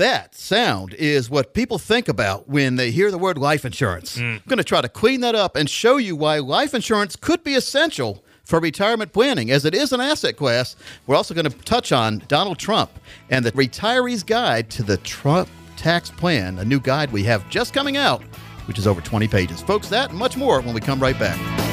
[0.00, 4.16] That sound is what people think about when they hear the word life insurance.
[4.16, 4.36] Mm.
[4.36, 7.44] I'm going to try to clean that up and show you why life insurance could
[7.44, 10.74] be essential for retirement planning, as it is an asset class.
[11.06, 12.90] We're also going to touch on Donald Trump
[13.28, 17.72] and the Retiree's Guide to the Trump Tax Plan, a new guide we have just
[17.72, 18.22] coming out,
[18.66, 19.60] which is over 20 pages.
[19.60, 21.69] Folks, that and much more when we come right back.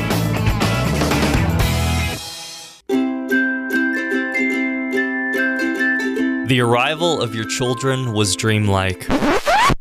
[6.48, 9.06] The arrival of your children was dreamlike.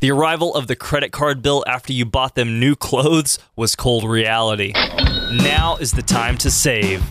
[0.00, 4.02] The arrival of the credit card bill after you bought them new clothes was cold
[4.02, 4.72] reality.
[5.30, 7.04] Now is the time to save.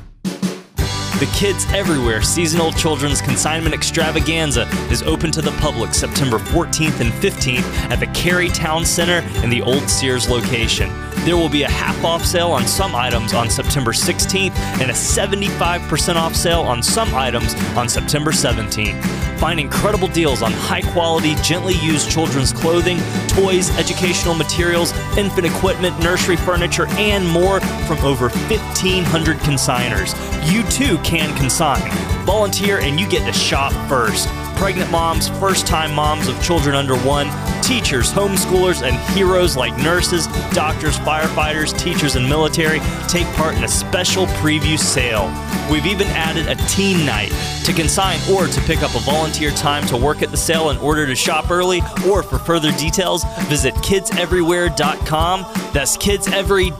[1.19, 7.13] The Kids Everywhere Seasonal Children's Consignment Extravaganza is open to the public September 14th and
[7.13, 10.89] 15th at the Cary Town Center in the old Sears location.
[11.23, 14.93] There will be a half off sale on some items on September 16th and a
[14.93, 19.01] 75% off sale on some items on September 17th.
[19.39, 25.97] Find incredible deals on high quality, gently used children's clothing, toys, educational materials, infant equipment,
[25.99, 30.13] nursery furniture, and more from over 1,500 consigners.
[30.49, 31.89] You too can consign.
[32.25, 34.27] Volunteer and you get to shop first.
[34.55, 37.27] Pregnant moms, first time moms of children under one,
[37.61, 43.67] teachers, homeschoolers, and heroes like nurses, doctors, firefighters, teachers, and military take part in a
[43.67, 45.31] special preview sale.
[45.69, 47.31] We've even added a teen night
[47.65, 50.77] to consign or to pick up a volunteer time to work at the sale in
[50.77, 55.45] order to shop early, or for further details, visit kidseverywhere.com.
[55.73, 56.71] That's kidsevery,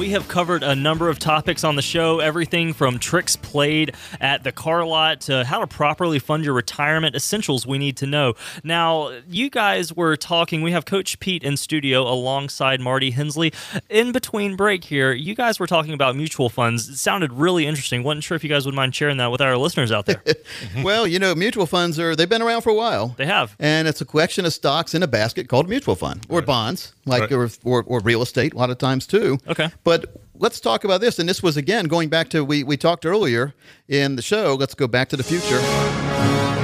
[0.00, 2.20] we have covered a number of topics on the show.
[2.20, 7.14] Everything from tricks played at the car lot to how to properly fund your retirement
[7.14, 8.32] essentials we need to know.
[8.64, 13.52] Now, you guys were talking, we have Coach Pete in studio alongside Marty Hensley.
[13.90, 16.88] In between break here, you guys were talking about mutual funds.
[16.88, 18.02] It sounded really interesting.
[18.02, 20.22] Wasn't sure if you guys would mind sharing that with our listeners out there.
[20.82, 23.08] Well, you know, mutual funds are, they've been around for a while.
[23.18, 23.54] they have.
[23.58, 26.94] And it's a collection of stocks in a basket called a mutual fund or bonds,
[27.04, 27.32] like Right.
[27.32, 29.38] or, or, or real estate a lot of times too.
[29.48, 29.68] Okay.
[29.84, 29.89] But
[30.34, 31.18] let's talk about this.
[31.18, 33.54] And this was again going back to we we talked earlier
[33.88, 34.54] in the show.
[34.54, 36.59] Let's go back to the future.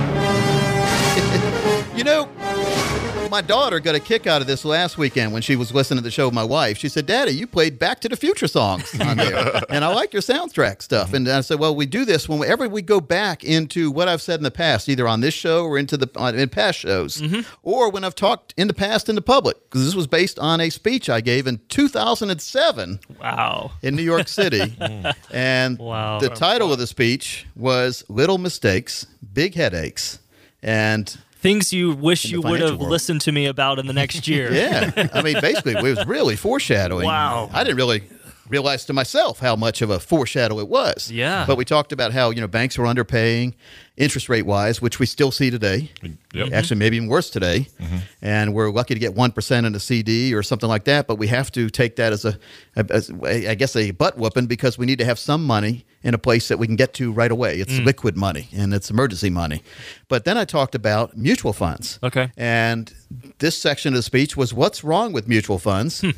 [3.30, 6.04] My daughter got a kick out of this last weekend when she was listening to
[6.04, 6.78] the show with my wife.
[6.78, 9.60] She said, Daddy, you played Back to the Future songs on there.
[9.70, 11.12] and I like your soundtrack stuff.
[11.12, 14.40] And I said, Well, we do this whenever we go back into what I've said
[14.40, 17.40] in the past, either on this show or into the on, in past shows, mm-hmm.
[17.62, 20.60] or when I've talked in the past in the public, because this was based on
[20.60, 23.72] a speech I gave in 2007 Wow.
[23.82, 24.74] in New York City.
[24.86, 25.06] Hmm.
[25.32, 26.20] and Wow.
[26.20, 30.18] the title of the speech was Little Mistakes, Big Headaches.
[30.62, 32.90] And Things you wish you would have world.
[32.90, 34.52] listened to me about in the next year.
[34.54, 37.06] yeah, I mean, basically, it was really foreshadowing.
[37.06, 37.50] Wow.
[37.52, 38.02] I didn't really
[38.48, 41.10] realize to myself how much of a foreshadow it was.
[41.10, 41.44] Yeah.
[41.46, 43.54] But we talked about how, you know, banks were underpaying
[43.96, 45.90] interest rate wise, which we still see today.
[46.02, 46.12] Yep.
[46.32, 46.54] Mm-hmm.
[46.54, 47.68] Actually, maybe even worse today.
[47.80, 47.96] Mm-hmm.
[48.22, 51.06] And we're lucky to get 1% in a CD or something like that.
[51.06, 52.38] But we have to take that as a,
[52.76, 56.18] as, I guess, a butt whooping because we need to have some money in a
[56.18, 57.56] place that we can get to right away.
[57.56, 57.84] It's mm.
[57.84, 59.62] liquid money and it's emergency money.
[60.08, 61.98] But then I talked about mutual funds.
[62.02, 62.30] Okay.
[62.36, 62.92] And
[63.38, 66.02] this section of the speech was what's wrong with mutual funds?
[66.02, 66.10] Hmm.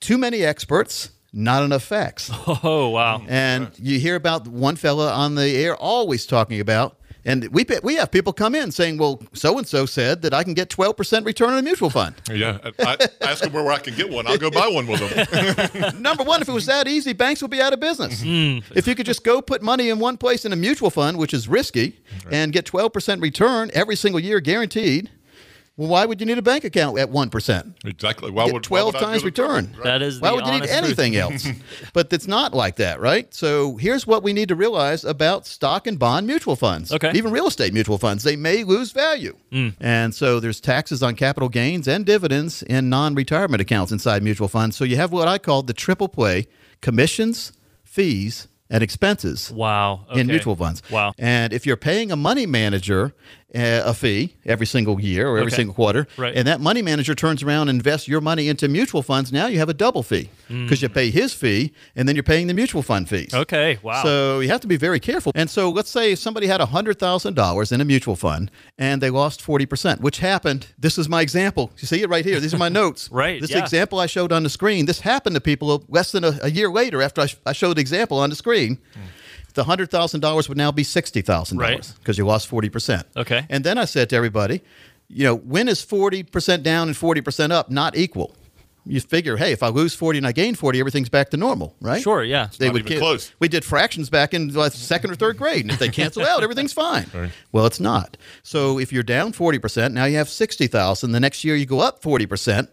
[0.00, 2.30] Too many experts, not enough facts.
[2.66, 3.22] Oh, wow.
[3.28, 7.96] And you hear about one fella on the air always talking about, and we we
[7.96, 10.96] have people come in saying, "Well, so and so said that I can get twelve
[10.96, 14.10] percent return on a mutual fund." Yeah, I, I ask them where I can get
[14.10, 14.26] one.
[14.26, 16.02] I'll go buy one with them.
[16.02, 18.22] Number one, if it was that easy, banks would be out of business.
[18.22, 18.72] Mm-hmm.
[18.76, 21.32] If you could just go put money in one place in a mutual fund, which
[21.34, 25.10] is risky, and get twelve percent return every single year guaranteed,
[25.76, 27.76] well, why would you need a bank account at one percent?
[27.84, 28.30] exactly.
[28.30, 29.66] Why Get would why 12 would times go return.
[29.72, 29.84] trouble?
[29.84, 30.98] That is Why the would you need honest truth.
[30.98, 31.46] anything else?
[31.92, 33.32] but it's not like that, right?
[33.34, 36.92] So here's what we need to realize about stock and bond mutual funds.
[36.92, 37.10] Okay.
[37.14, 39.36] Even real estate mutual funds, they may lose value.
[39.52, 39.74] Mm.
[39.80, 44.48] And so there's taxes on capital gains and dividends in non retirement accounts inside mutual
[44.48, 44.76] funds.
[44.76, 46.46] So you have what I call the triple play
[46.82, 50.06] commissions, fees, and expenses Wow.
[50.14, 50.82] in mutual funds.
[50.90, 51.12] Wow.
[51.18, 53.14] And if you're paying a money manager
[53.54, 55.56] Uh, a fee every single year or every Okay.
[55.58, 56.34] single quarter, Right.
[56.34, 59.58] and that money manager turns around and invests your money into mutual funds, now you
[59.60, 60.94] have a double fee because you mm.
[60.94, 63.32] pay his fee and then you're paying the mutual fund fees.
[63.32, 63.78] Okay.
[63.80, 64.02] Wow.
[64.02, 65.30] So you have to be very careful.
[65.36, 70.00] And so let's say somebody had $100,000 in a mutual fund and they lost 40%,
[70.00, 70.66] which happened.
[70.76, 71.70] This is my example.
[71.78, 72.40] You see it right here.
[72.40, 73.08] These are my notes.
[73.12, 73.58] Right, This yeah.
[73.62, 74.86] example I showed on the screen.
[74.86, 77.76] This happened to people less than a, a year later after I, sh- I showed
[77.76, 78.78] the example on the screen.
[78.94, 79.00] Hmm.
[79.54, 83.04] The $100,000 would now be $60,000 because you lost 40%.
[83.16, 83.46] Okay.
[83.48, 84.62] And then I said to everybody,
[85.08, 88.34] you know, when is 40% down and 40% up not equal?
[88.86, 91.74] You figure, hey, if I lose 40 and I gain 40, everything's back to normal,
[91.80, 92.02] right?
[92.02, 92.48] Sure, yeah.
[92.58, 93.32] They not would even get- close.
[93.38, 96.42] We did fractions back in uh, second or third grade, and if they cancel out,
[96.42, 97.06] everything's fine.
[97.50, 98.18] Well, it's not.
[98.42, 101.12] So if you're down 40%, now you have 60,000.
[101.12, 102.68] The next year you go up 40%,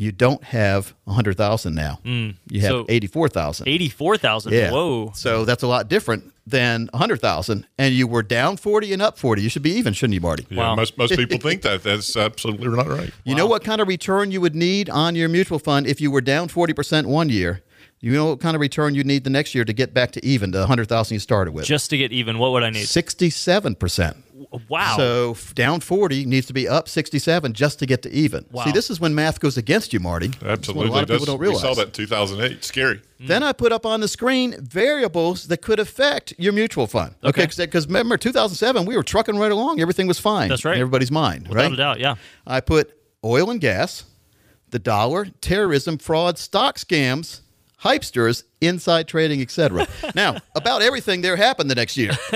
[0.00, 1.98] you don't have 100,000 now.
[2.06, 2.34] Mm.
[2.48, 3.68] You have So- 84,000.
[3.68, 4.52] 84,000.
[4.54, 4.70] Yeah.
[4.70, 5.12] Whoa.
[5.14, 7.66] So that's a lot different than 100,000.
[7.76, 9.42] And you were down 40 and up 40.
[9.42, 10.46] You should be even, shouldn't you, Marty?
[10.48, 10.74] Yeah, Wow.
[10.76, 11.82] most most people think that.
[11.82, 13.10] That's absolutely not right.
[13.24, 16.10] You know what kind of return you would need on your mutual fund if you
[16.10, 17.60] were down 40% one year?
[18.02, 20.24] You know what kind of return you'd need the next year to get back to
[20.24, 21.66] even, to the 100,000 you started with?
[21.66, 22.86] Just to get even, what would I need?
[22.86, 24.16] 67%.
[24.68, 24.96] Wow.
[24.96, 28.44] So f- down 40 needs to be up 67 just to get to even.
[28.50, 28.64] Wow.
[28.64, 30.32] See, this is when math goes against you, Marty.
[30.44, 30.88] Absolutely.
[30.88, 31.62] a lot of That's- people don't realize.
[31.62, 31.76] We realize.
[31.76, 32.64] saw that in 2008.
[32.64, 33.00] Scary.
[33.20, 33.26] Hmm.
[33.28, 37.14] Then I put up on the screen variables that could affect your mutual fund.
[37.22, 37.46] Okay.
[37.46, 39.80] Because remember, 2007, we were trucking right along.
[39.80, 40.48] Everything was fine.
[40.48, 40.74] That's right.
[40.74, 41.72] In everybody's mind, Without right?
[41.72, 42.16] a doubt, yeah.
[42.46, 42.92] I put
[43.24, 44.04] oil and gas,
[44.70, 47.40] the dollar, terrorism, fraud, stock scams,
[47.84, 49.86] hypesters, inside trading, etc.
[50.14, 52.12] now, about everything there happened the next year.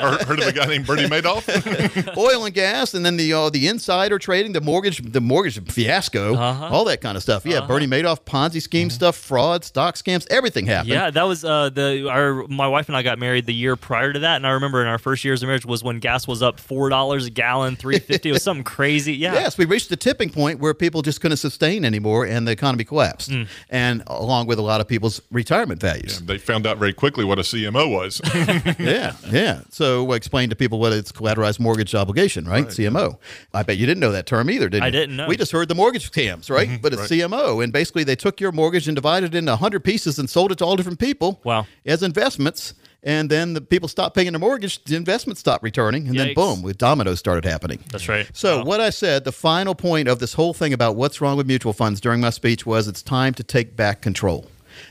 [0.00, 2.16] Heard, of a guy named Bernie Madoff?
[2.16, 6.34] oil and gas, and then the uh, the insider trading, the mortgage, the mortgage fiasco,
[6.34, 6.68] Uh-huh.
[6.70, 7.44] all that kind of stuff.
[7.46, 10.90] Yeah, Bernie Madoff, Ponzi scheme stuff, fraud, stock scams, everything happened.
[10.90, 14.12] Yeah, that was uh, the our my wife and I got married the year prior
[14.12, 16.42] to that, and I remember in our first years of marriage was when gas was
[16.42, 18.28] up four dollars a gallon, three fifty.
[18.28, 19.14] it was something crazy.
[19.14, 19.34] Yeah.
[19.34, 22.84] Yes, we reached the tipping point where people just couldn't sustain anymore, and the economy
[22.84, 23.48] collapsed, Mm.
[23.70, 26.20] and along with a lot of people's retirement values.
[26.20, 28.20] they found out very quickly what a CMO was.
[28.78, 29.62] yeah, yeah.
[29.70, 32.66] So uh, explain to people what it's collateralized mortgage obligation, right?
[32.66, 33.18] CMO.
[33.52, 34.86] I bet you didn't know that term either, did you?
[34.86, 35.28] I didn't know.
[35.28, 36.68] We just heard the mortgage scams, right?
[36.68, 36.82] Mm-hmm.
[36.82, 40.18] But it's CMO, and basically they took your mortgage and divided it into hundred pieces
[40.18, 41.40] and sold it to all different people.
[41.44, 41.66] Wow.
[41.86, 42.74] As investments.
[43.06, 46.62] And then the people stopped paying their mortgage, the investments stopped returning, and then boom,
[46.62, 47.80] with dominoes started happening.
[47.92, 48.26] That's right.
[48.32, 48.64] So, Wow.
[48.64, 51.74] what I said, the final point of this whole thing about what's wrong with mutual
[51.74, 54.46] funds during my speech was it's time to take back control.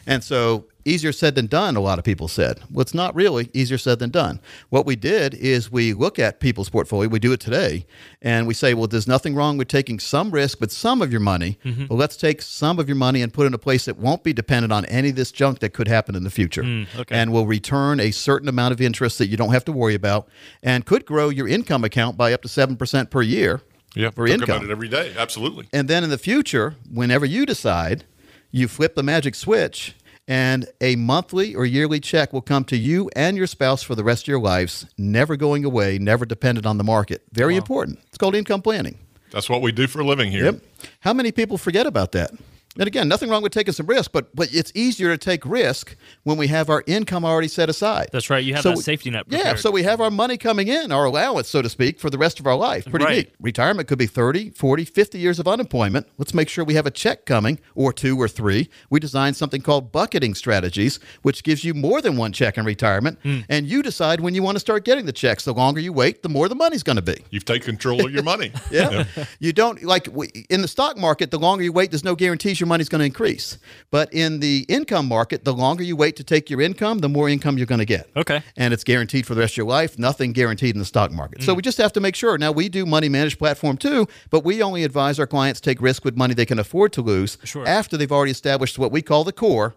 [0.06, 2.60] And so, easier said than done, a lot of people said.
[2.72, 4.40] Well, it's not really easier said than done.
[4.70, 7.86] What we did is we look at people's portfolio, we do it today,
[8.22, 11.22] and we say, well, there's nothing wrong with taking some risk with some of your
[11.22, 11.58] money.
[11.64, 11.88] Mm-hmm.
[11.88, 14.24] Well, let's take some of your money and put it in a place that won't
[14.24, 16.64] be dependent on any of this junk that could happen in the future.
[16.64, 17.16] Mm, okay.
[17.16, 20.28] And will return a certain amount of interest that you don't have to worry about
[20.62, 23.62] and could grow your income account by up to 7% per year
[23.96, 24.50] yeah, for income.
[24.50, 25.14] about it every day.
[25.18, 25.68] Absolutely.
[25.72, 28.06] And then in the future, whenever you decide,
[28.54, 29.96] you flip the magic switch
[30.28, 34.04] and a monthly or yearly check will come to you and your spouse for the
[34.04, 37.24] rest of your lives, never going away, never dependent on the market.
[37.34, 38.00] Very important.
[38.08, 39.00] It's called income planning.
[39.32, 40.46] That's what we do for a living here.
[40.46, 40.62] Yep.
[41.00, 42.32] How many people forget about that?
[42.78, 45.96] And again, nothing wrong with taking some risk, but but it's easier to take risk
[46.24, 48.10] when we have our income already set aside.
[48.12, 48.44] That's right.
[48.44, 49.26] You have So that safety net.
[49.28, 52.18] Yeah, so we have our money coming in, our allowance, so to speak, for the
[52.18, 52.86] rest of our life.
[52.86, 53.16] Pretty Right.
[53.18, 53.30] neat.
[53.40, 56.08] Retirement could be 30, 40, 50 years of unemployment.
[56.18, 58.70] Let's make sure we have a check coming, or two or three.
[58.90, 63.20] We designed something called bucketing strategies, which gives you more than one check in retirement,
[63.22, 63.42] Hmm.
[63.50, 65.46] and you decide when you want to start getting the checks.
[65.46, 67.18] The longer you wait, the more the money's going to be.
[67.30, 68.52] You've taken control of your money.
[68.72, 69.04] Yeah.
[69.40, 72.60] You don't like we- in the stock market, the longer you wait, there's no guarantees
[72.64, 73.58] your money's going to increase.
[73.92, 77.28] But in the income market, the longer you wait to take your income, the more
[77.28, 78.10] income you're going to get.
[78.16, 78.42] Okay.
[78.56, 81.44] And it's guaranteed for the rest of your life, nothing guaranteed in the stock market.
[81.44, 81.58] So mm.
[81.58, 82.38] we just have to make sure.
[82.38, 86.06] Now, we do money managed platform too, but we only advise our clients take risk
[86.06, 87.68] with money they can afford to lose Sure.
[87.68, 89.76] after they've already established what we call the core.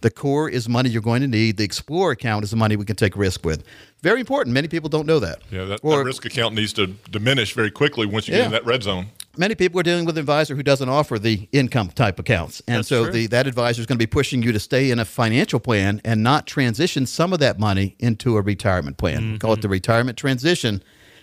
[0.00, 1.56] The core is money you're going to need.
[1.56, 3.64] The Explorer account is the money we can take risk with.
[4.02, 4.52] Very important.
[4.52, 5.38] Many people don't know that.
[5.50, 8.52] Yeah, that, Or- that risk account needs to diminish very quickly once you get in
[8.52, 9.06] that red zone.
[9.36, 12.62] Many people are dealing with an advisor who doesn't offer the income type accounts.
[12.68, 14.98] And That's so the, that advisor is going to be pushing you to stay in
[14.98, 19.32] a financial plan and not transition some of that money into a retirement plan.
[19.32, 19.62] We call it Mm-hmm.
[19.62, 20.82] the retirement transition.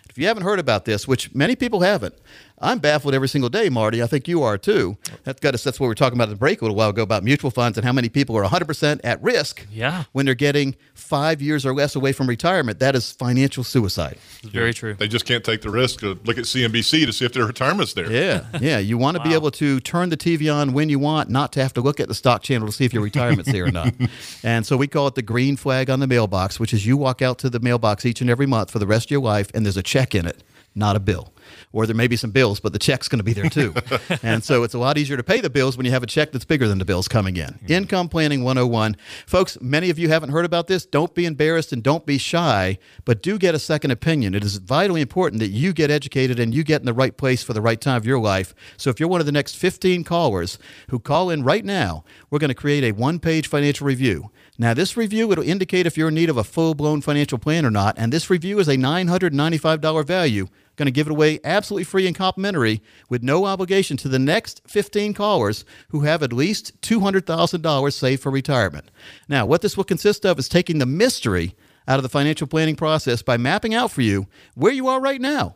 [0.10, 2.16] If you haven't heard about this, which many people haven't,
[2.62, 4.04] I'm baffled every single day, Marty.
[4.04, 4.98] I think you are too.
[5.24, 5.64] That's got us.
[5.64, 7.50] That's what we were talking about at the break a little while ago about mutual
[7.52, 10.04] funds and how many people are 100% at risk Yeah.
[10.12, 12.80] when they're getting five years or less away from retirement.
[12.80, 14.18] That is financial suicide.
[14.44, 14.94] Very true.
[14.94, 17.94] They just can't take the risk to look at CNBC to see if their retirement's
[17.94, 18.12] there.
[18.12, 18.78] Yeah, yeah.
[18.78, 21.62] You want to be able to turn the TV on when you want, not to
[21.64, 23.94] have to look at the stock channel to see if your retirement's there or not.
[24.44, 27.22] And so we call it the green flag on the mailbox, which is you walk
[27.22, 29.66] out to the mailbox each and every month for the rest of your life, and
[29.66, 31.34] there's a check in it, not a bill.
[31.74, 33.74] Or there may be some bills, but the check's going to be there too.
[34.24, 36.32] and so it's a lot easier to pay the bills when you have a check
[36.32, 37.54] that's bigger than the bills coming in.
[37.54, 37.72] Hmm.
[37.72, 38.96] Income Planning 101.
[39.26, 40.86] Folks, many of you haven't heard about this.
[40.86, 44.34] Don't be embarrassed and don't be shy, but do get a second opinion.
[44.34, 47.44] It is vitally important that you get educated and you get in the right place
[47.44, 48.54] for the right time of your life.
[48.78, 50.58] So if you're one of the next 15 callers
[50.90, 54.32] who call in right now, we're going to create a one page financial review.
[54.58, 57.66] Now, this review it'll indicate if you're in need of a full blown financial plan
[57.66, 60.48] or not, and this review is a $995 value.
[60.76, 64.62] Going to give it away absolutely free and complimentary with no obligation to the next
[64.68, 68.92] 15 callers who have at least $200,000 saved for retirement.
[69.28, 71.56] Now, what this will consist of is taking the mystery
[71.88, 75.22] out of the financial planning process by mapping out for you where you are right
[75.22, 75.56] now.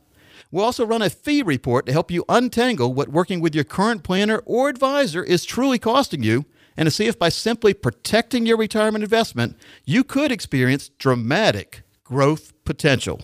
[0.52, 4.04] We'll also run a fee report to help you untangle what working with your current
[4.04, 6.46] planner or advisor is truly costing you
[6.78, 12.54] and to see if by simply protecting your retirement investment, you could experience dramatic growth
[12.66, 13.22] potential.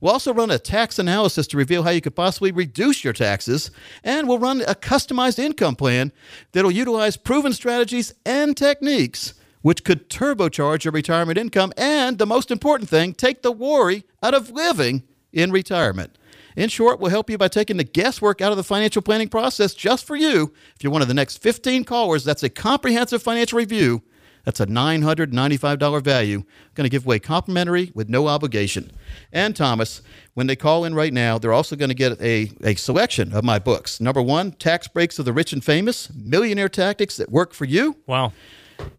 [0.00, 3.70] We'll also run a tax analysis to reveal how you could possibly reduce your taxes,
[4.04, 6.12] and we'll run a customized income plan
[6.52, 12.52] that'll utilize proven strategies and techniques which could turbocharge your retirement income and, the most
[12.52, 16.16] important thing, take the worry out of living in retirement.
[16.56, 19.74] In short, we'll help you by taking the guesswork out of the financial planning process
[19.74, 20.54] just for you.
[20.74, 24.02] If you're one of the next 15 callers, that's a comprehensive financial review.
[24.46, 26.44] That's a $995 value.
[26.74, 28.92] Going to give away complimentary with no obligation.
[29.32, 30.02] And Thomas,
[30.34, 33.44] when they call in right now, they're also going to get a, a selection of
[33.44, 34.00] my books.
[34.00, 37.96] Number one, Tax Breaks of the Rich and Famous Millionaire Tactics That Work for You.
[38.06, 38.32] Wow.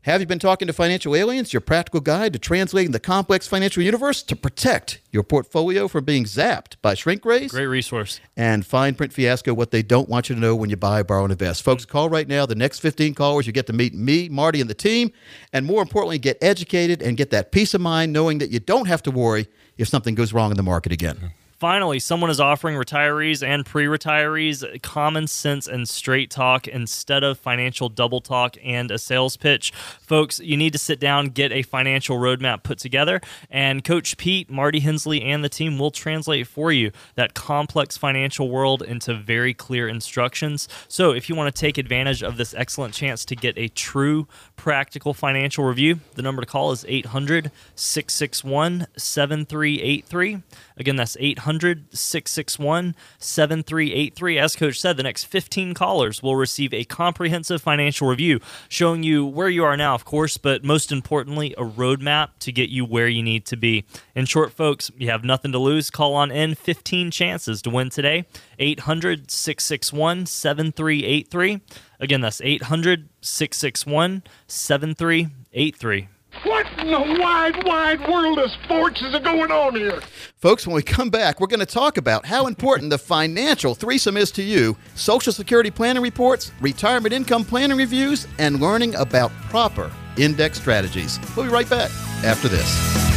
[0.04, 1.52] Have you been talking to financial aliens?
[1.52, 6.24] Your practical guide to translating the complex financial universe to protect your portfolio from being
[6.24, 7.52] zapped by shrink rays?
[7.52, 8.20] Great resource.
[8.36, 11.24] And fine print fiasco what they don't want you to know when you buy, borrow,
[11.24, 11.64] and invest.
[11.64, 12.46] Folks, call right now.
[12.46, 15.12] The next 15 callers, you get to meet me, Marty, and the team.
[15.52, 18.88] And more importantly, get educated and get that peace of mind knowing that you don't
[18.88, 19.48] have to worry
[19.78, 21.16] if something goes wrong in the market again.
[21.16, 21.28] Mm-hmm.
[21.60, 27.40] Finally, someone is offering retirees and pre retirees common sense and straight talk instead of
[27.40, 29.74] financial double talk and a sales pitch.
[30.08, 33.20] Folks, you need to sit down, get a financial roadmap put together,
[33.52, 38.50] and Coach Pete, Marty Hensley, and the team will translate for you that complex financial
[38.50, 40.70] world into very clear instructions.
[40.88, 44.30] So, if you want to take advantage of this excellent chance to get a true
[44.56, 50.42] practical financial review, the number to call is 800 661 7383.
[50.78, 54.38] Again, that's 800 661 7383.
[54.38, 58.40] As Coach said, the next 15 callers will receive a comprehensive financial review
[58.70, 62.70] showing you where you are now, of course, but most importantly, a roadmap to get
[62.70, 63.84] you where you need to be.
[64.14, 65.90] In short, folks, you have nothing to lose.
[65.90, 68.28] Call on in 15 chances to win today.
[68.60, 71.62] 800 661 7383.
[72.00, 76.08] Again, that's 800 661 7383.
[76.44, 80.00] What in the wide, wide world of sports is going on here?
[80.38, 84.18] Folks, when we come back, we're going to talk about how important the financial threesome
[84.18, 89.92] is to you Social Security planning reports, retirement income planning reviews, and learning about proper
[90.18, 91.20] index strategies.
[91.36, 91.90] We'll be right back
[92.24, 93.17] after this.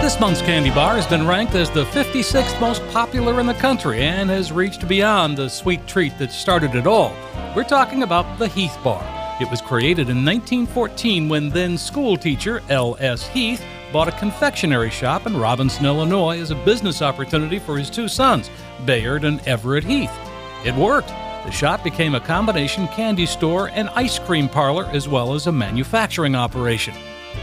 [0.00, 4.00] This month's candy bar has been ranked as the 56th most popular in the country
[4.00, 7.14] and has reached beyond the sweet treat that started it all.
[7.54, 9.04] We're talking about the Heath Bar.
[9.42, 13.28] It was created in 1914 when then school teacher L.S.
[13.28, 18.08] Heath bought a confectionery shop in Robinson, Illinois as a business opportunity for his two
[18.08, 18.48] sons,
[18.86, 20.18] Bayard and Everett Heath.
[20.64, 21.08] It worked.
[21.08, 25.52] The shop became a combination candy store and ice cream parlor as well as a
[25.52, 26.94] manufacturing operation.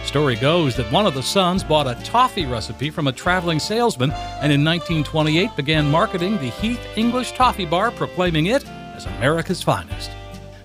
[0.04, 4.12] Story goes that one of the sons bought a toffee recipe from a traveling salesman
[4.12, 8.66] and in 1928 began marketing the Heath English Toffee Bar, proclaiming it
[8.96, 10.10] as America's finest.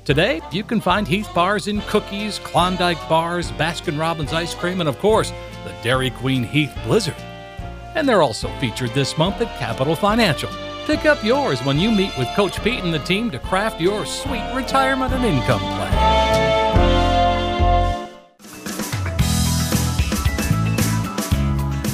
[0.04, 4.88] Today, you can find Heath bars in cookies, Klondike bars, Baskin Robbins ice cream, and
[4.88, 5.30] of course,
[5.64, 7.16] the Dairy Queen Heath Blizzard.
[7.94, 10.50] And they're also featured this month at Capital Financial.
[10.86, 14.04] Pick up yours when you meet with Coach Pete and the team to craft your
[14.04, 16.11] sweet retirement and income plan.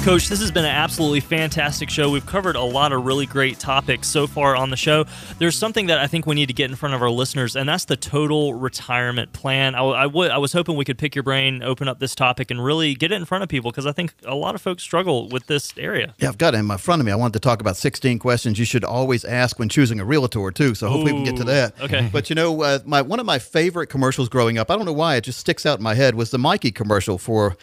[0.05, 2.09] Coach, this has been an absolutely fantastic show.
[2.09, 5.05] We've covered a lot of really great topics so far on the show.
[5.37, 7.67] There's something that I think we need to get in front of our listeners, and
[7.69, 9.75] that's the total retirement plan.
[9.75, 12.49] I, I, w- I was hoping we could pick your brain, open up this topic,
[12.49, 14.81] and really get it in front of people because I think a lot of folks
[14.83, 16.15] struggle with this area.
[16.17, 17.11] Yeah, I've got it in my front of me.
[17.11, 20.49] I wanted to talk about 16 questions you should always ask when choosing a realtor,
[20.49, 20.73] too.
[20.75, 21.79] So hopefully we can get to that.
[21.81, 22.09] Okay.
[22.11, 24.93] But you know, uh, my one of my favorite commercials growing up, I don't know
[24.93, 27.57] why, it just sticks out in my head, was the Mikey commercial for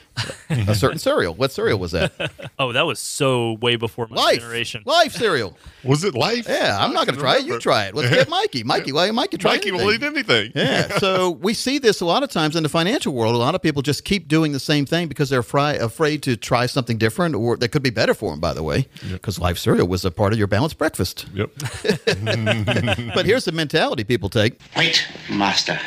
[0.51, 1.34] a certain cereal.
[1.34, 2.12] What cereal was that?
[2.59, 4.41] oh, that was so way before my Life.
[4.41, 4.83] generation.
[4.87, 5.57] Life cereal.
[5.85, 6.47] Was it life?
[6.49, 7.47] Yeah, I'm not going to try it.
[7.47, 7.95] You try it.
[7.95, 8.64] Let's get Mikey.
[8.64, 10.51] Mikey, why Mikey try Mikey will eat anything.
[10.53, 13.37] Yeah, so we see this a lot of times in the financial world.
[13.37, 16.37] A lot of people just keep doing the same thing because they're fri- afraid to
[16.37, 19.59] try something different or that could be better for them, by the way, because life
[19.59, 21.27] cereal was a part of your balanced breakfast.
[21.35, 21.51] Yep.
[23.14, 25.79] But here's the mentality people take Wait, master.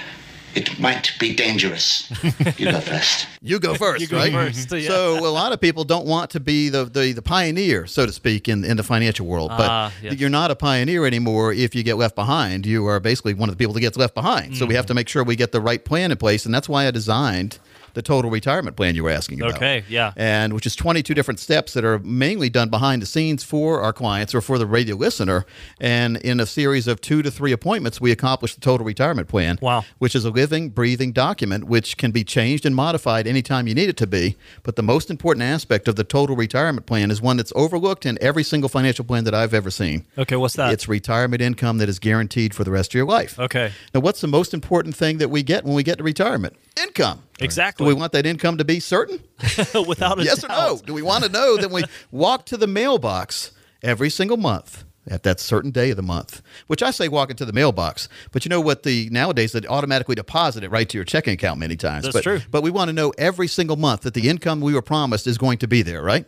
[0.56, 2.10] It might be dangerous.
[2.58, 3.28] You go first.
[3.42, 4.32] you go first, You go right?
[4.32, 4.88] first, yeah.
[4.88, 8.12] So a lot of people don't want to be the, the, the pioneer, so to
[8.12, 9.50] speak, in, in the financial world.
[9.50, 10.20] But Ah, yes.
[10.20, 12.66] you're not a pioneer anymore if you get left behind.
[12.66, 14.58] You are basically one of the people that gets left behind.
[14.58, 14.78] So we Mm.
[14.78, 16.46] have to make sure we get the right plan in place.
[16.46, 17.60] And that's why I designed
[17.94, 19.56] the total retirement plan you were asking about.
[19.56, 20.14] Okay, yeah.
[20.16, 23.94] And which is 22 different steps that are mainly done behind the scenes for our
[23.94, 25.46] clients or for the radio listener.
[25.80, 29.60] And in a series of two to three appointments, we accomplish the total retirement plan.
[29.62, 29.86] Wow.
[29.98, 33.90] Which is a living, breathing document which can be changed and modified anytime you need
[33.90, 34.38] it to be.
[34.64, 38.18] But the most important aspect of the total retirement plan is one that's overlooked in
[38.22, 40.06] every single financial plan that I've ever seen.
[40.18, 40.74] Okay, what's that?
[40.74, 43.40] It's retirement income that is guaranteed for the rest of your life.
[43.40, 43.72] Okay.
[43.94, 46.56] Now, what's the most important thing that we get when we get to retirement?
[46.82, 47.24] Income.
[47.42, 47.86] Exactly.
[47.86, 49.20] Do we want that income to be certain?
[49.88, 50.80] Without a yes or no?
[50.84, 54.84] Do we want to know that we walk to the mailbox every single month?
[55.08, 58.46] At that certain day of the month, which I say walk into the mailbox, but
[58.46, 58.84] you know what?
[58.84, 62.04] The nowadays they automatically deposit it right to your checking account many times.
[62.04, 62.42] That's but, true.
[62.52, 65.40] But we want to know every single month that the income we were promised is
[65.40, 66.28] going to be there, right?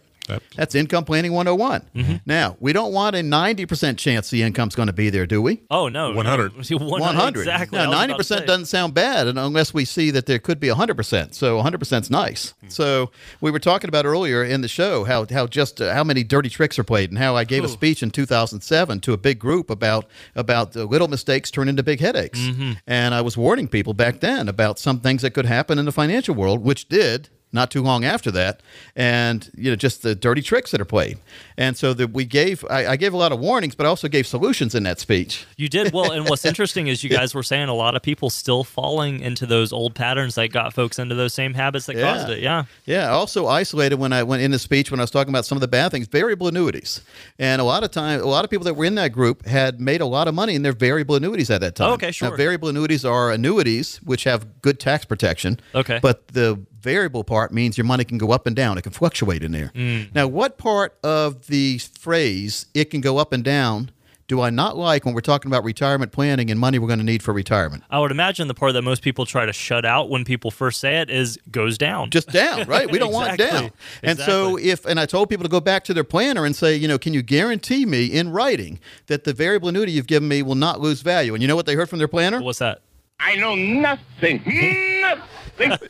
[0.56, 1.90] That's income planning 101.
[1.96, 2.16] Mm-hmm.
[2.26, 5.62] Now, we don't want a 90% chance the income's going to be there, do we?
[5.70, 6.54] Oh no, 100.
[6.72, 7.40] 100.
[7.40, 7.78] Exactly.
[7.78, 8.36] Now, ninety about to say.
[8.36, 11.36] percent doesn't sound bad, and unless we see that there could be hundred percent.
[11.36, 12.54] So hundred percent is nice.
[12.62, 12.70] Hmm.
[12.70, 13.12] So
[13.42, 16.50] we were talking about earlier in the show how how just uh, how many dirty
[16.50, 19.70] tricks are played, and how I gave a speech in 2007 to a big group
[19.70, 20.06] about
[20.36, 22.72] about uh, little mistakes turn into big headaches, Mm-hmm.
[22.88, 25.92] and I was warning people back then about some things that could happen in the
[25.92, 27.30] financial world, which did.
[27.54, 28.62] Not too long after that,
[28.96, 31.18] and you know, just the dirty tricks that are played,
[31.58, 34.08] and so that we gave, I, I gave a lot of warnings, but I also
[34.08, 35.46] gave solutions in that speech.
[35.58, 38.30] You did well, and what's interesting is you guys were saying a lot of people
[38.30, 42.30] still falling into those old patterns that got folks into those same habits that caused
[42.30, 42.40] it.
[42.40, 42.66] Yeah.
[42.86, 43.08] Yeah.
[43.08, 45.58] I also isolated when I went in the speech when I was talking about some
[45.58, 47.02] of the bad things, variable annuities.
[47.40, 49.80] And a lot of time, a lot of people that were in that group had
[49.80, 51.90] made a lot of money in their variable annuities at that time.
[51.90, 52.30] Oh, okay, sure.
[52.30, 55.60] Now, variable annuities are annuities which have good tax protection.
[55.76, 56.00] Okay.
[56.02, 58.78] But the variable part means your money can go up and down.
[58.78, 59.72] It can fluctuate in there.
[59.76, 60.14] Mm.
[60.14, 63.92] Now, what part of the phrase "it can go up and down"
[64.32, 67.06] do I not like when we're talking about retirement planning and money we're going to
[67.06, 67.84] need for retirement?
[67.90, 70.80] I would imagine the part that most people try to shut out when people first
[70.80, 72.12] say it is goes down.
[72.12, 72.90] just down, right?
[72.90, 73.72] We don't want down.
[74.02, 76.74] And so if and I told people to go back to their planner and say,
[76.78, 80.44] you know, can you guarantee me in writing that the variable annuity you've given me
[80.44, 81.34] will not lose value?
[81.34, 82.42] And you know what they heard from their planner?
[82.42, 82.84] What's that?
[83.20, 84.42] I know nothing.
[84.46, 85.24] Nothing.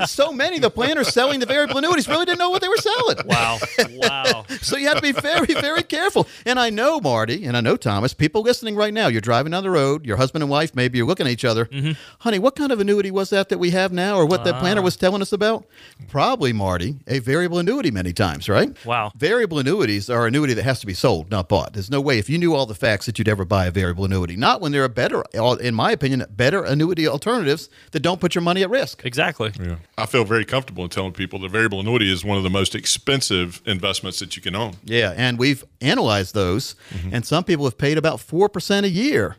[0.06, 3.18] so many the planners selling the variable annuities really didn't know what they were selling.
[3.26, 3.60] Wow.
[3.96, 4.46] Wow.
[4.62, 6.28] So you have to be very, very careful.
[6.46, 9.64] And I know, Marty, and I know, Thomas, people listening right now, you're driving down
[9.64, 11.66] the road, your husband and wife, maybe you're looking at each other.
[11.66, 11.92] Mm-hmm.
[12.20, 14.60] Honey, what kind of annuity was that that we have now or what that Ah.
[14.60, 15.66] planner was telling us about?
[16.10, 18.74] Probably, Marty, a variable annuity many times, right?
[18.86, 19.12] Wow.
[19.16, 21.74] Variable annuities are annuity that has to be sold, not bought.
[21.74, 24.06] There's no way, if you knew all the facts, that you'd ever buy a variable
[24.06, 24.36] annuity.
[24.36, 25.24] Not when there are better,
[25.60, 29.04] in my opinion, better annuity alternatives that don't put your money at risk.
[29.06, 29.52] Exactly.
[29.62, 29.76] Yeah.
[29.98, 32.76] I feel very comfortable in telling people the variable annuity is one of the most
[32.76, 34.76] expensive investments that you can own.
[34.84, 37.14] Yeah, and we've analyzed those, mm-hmm.
[37.14, 39.38] and some people have paid about 4% a year.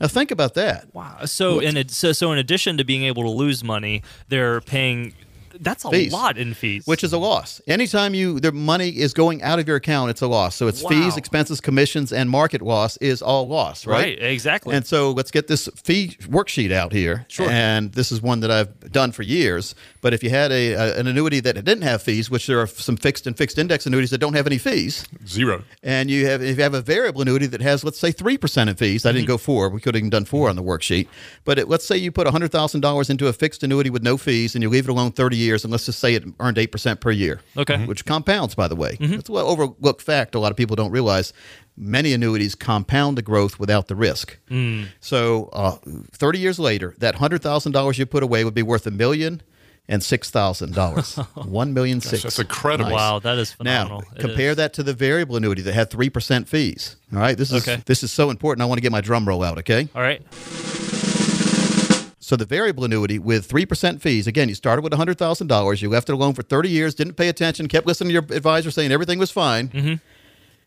[0.00, 0.92] Now, think about that.
[0.94, 1.26] Wow.
[1.26, 5.14] So in ad- so so in addition to being able to lose money, they're paying.
[5.60, 6.12] That's a Fees.
[6.12, 6.86] lot in fees.
[6.86, 7.60] Which is a loss.
[7.66, 10.56] Anytime you the money is going out of your account, it's a loss.
[10.56, 14.18] So it's fees, expenses, commissions, and market loss is all loss, right?
[14.18, 14.74] Right, exactly.
[14.74, 17.26] And so let's get this fee worksheet out here.
[17.28, 17.48] Sure.
[17.50, 19.74] And this is one that I've done for years.
[20.00, 22.66] But if you had a, a an annuity that didn't have fees, which there are
[22.66, 25.62] some fixed and fixed index annuities that don't have any fees, Zero.
[25.82, 28.70] and you have if you have a variable annuity that has let's say three percent
[28.70, 29.04] in fees.
[29.04, 29.32] I didn't Mm-hmm.
[29.32, 29.68] go four.
[29.68, 31.06] We could have even done four on the worksheet.
[31.44, 34.16] But it, let's say you put hundred thousand dollars into a fixed annuity with no
[34.16, 36.72] fees, and you leave it alone thirty years, and let's just say it earned eight
[36.72, 37.40] percent per year.
[37.56, 37.74] Okay.
[37.74, 37.86] Mm-hmm.
[37.86, 38.96] which compounds, by the way.
[39.00, 40.34] That's a well overlooked fact.
[40.34, 41.32] A lot of people don't realize.
[41.76, 44.38] Many annuities compound the growth without the risk.
[44.50, 44.88] Mm.
[45.00, 45.76] So, uh,
[46.12, 49.40] thirty years later, that hundred thousand dollars you put away would be worth a million
[49.88, 51.16] and six thousand dollars.
[51.34, 52.22] One million six.
[52.22, 52.90] that's incredible.
[52.90, 52.96] Nice.
[52.98, 54.02] Wow, that is phenomenal.
[54.02, 54.56] Now It compare is.
[54.58, 56.96] that to the variable annuity that had three percent fees.
[57.14, 57.82] All right, this is Okay.
[57.86, 58.62] this is so important.
[58.62, 59.56] I want to get my drum roll out.
[59.58, 60.20] Okay, All right.
[62.30, 64.28] So the variable annuity with three percent fees.
[64.28, 65.82] Again, you started with hundred thousand dollars.
[65.82, 66.94] You left it alone for thirty years.
[66.94, 67.66] Didn't pay attention.
[67.66, 69.66] Kept listening to your advisor saying everything was fine.
[69.68, 69.94] Mm-hmm.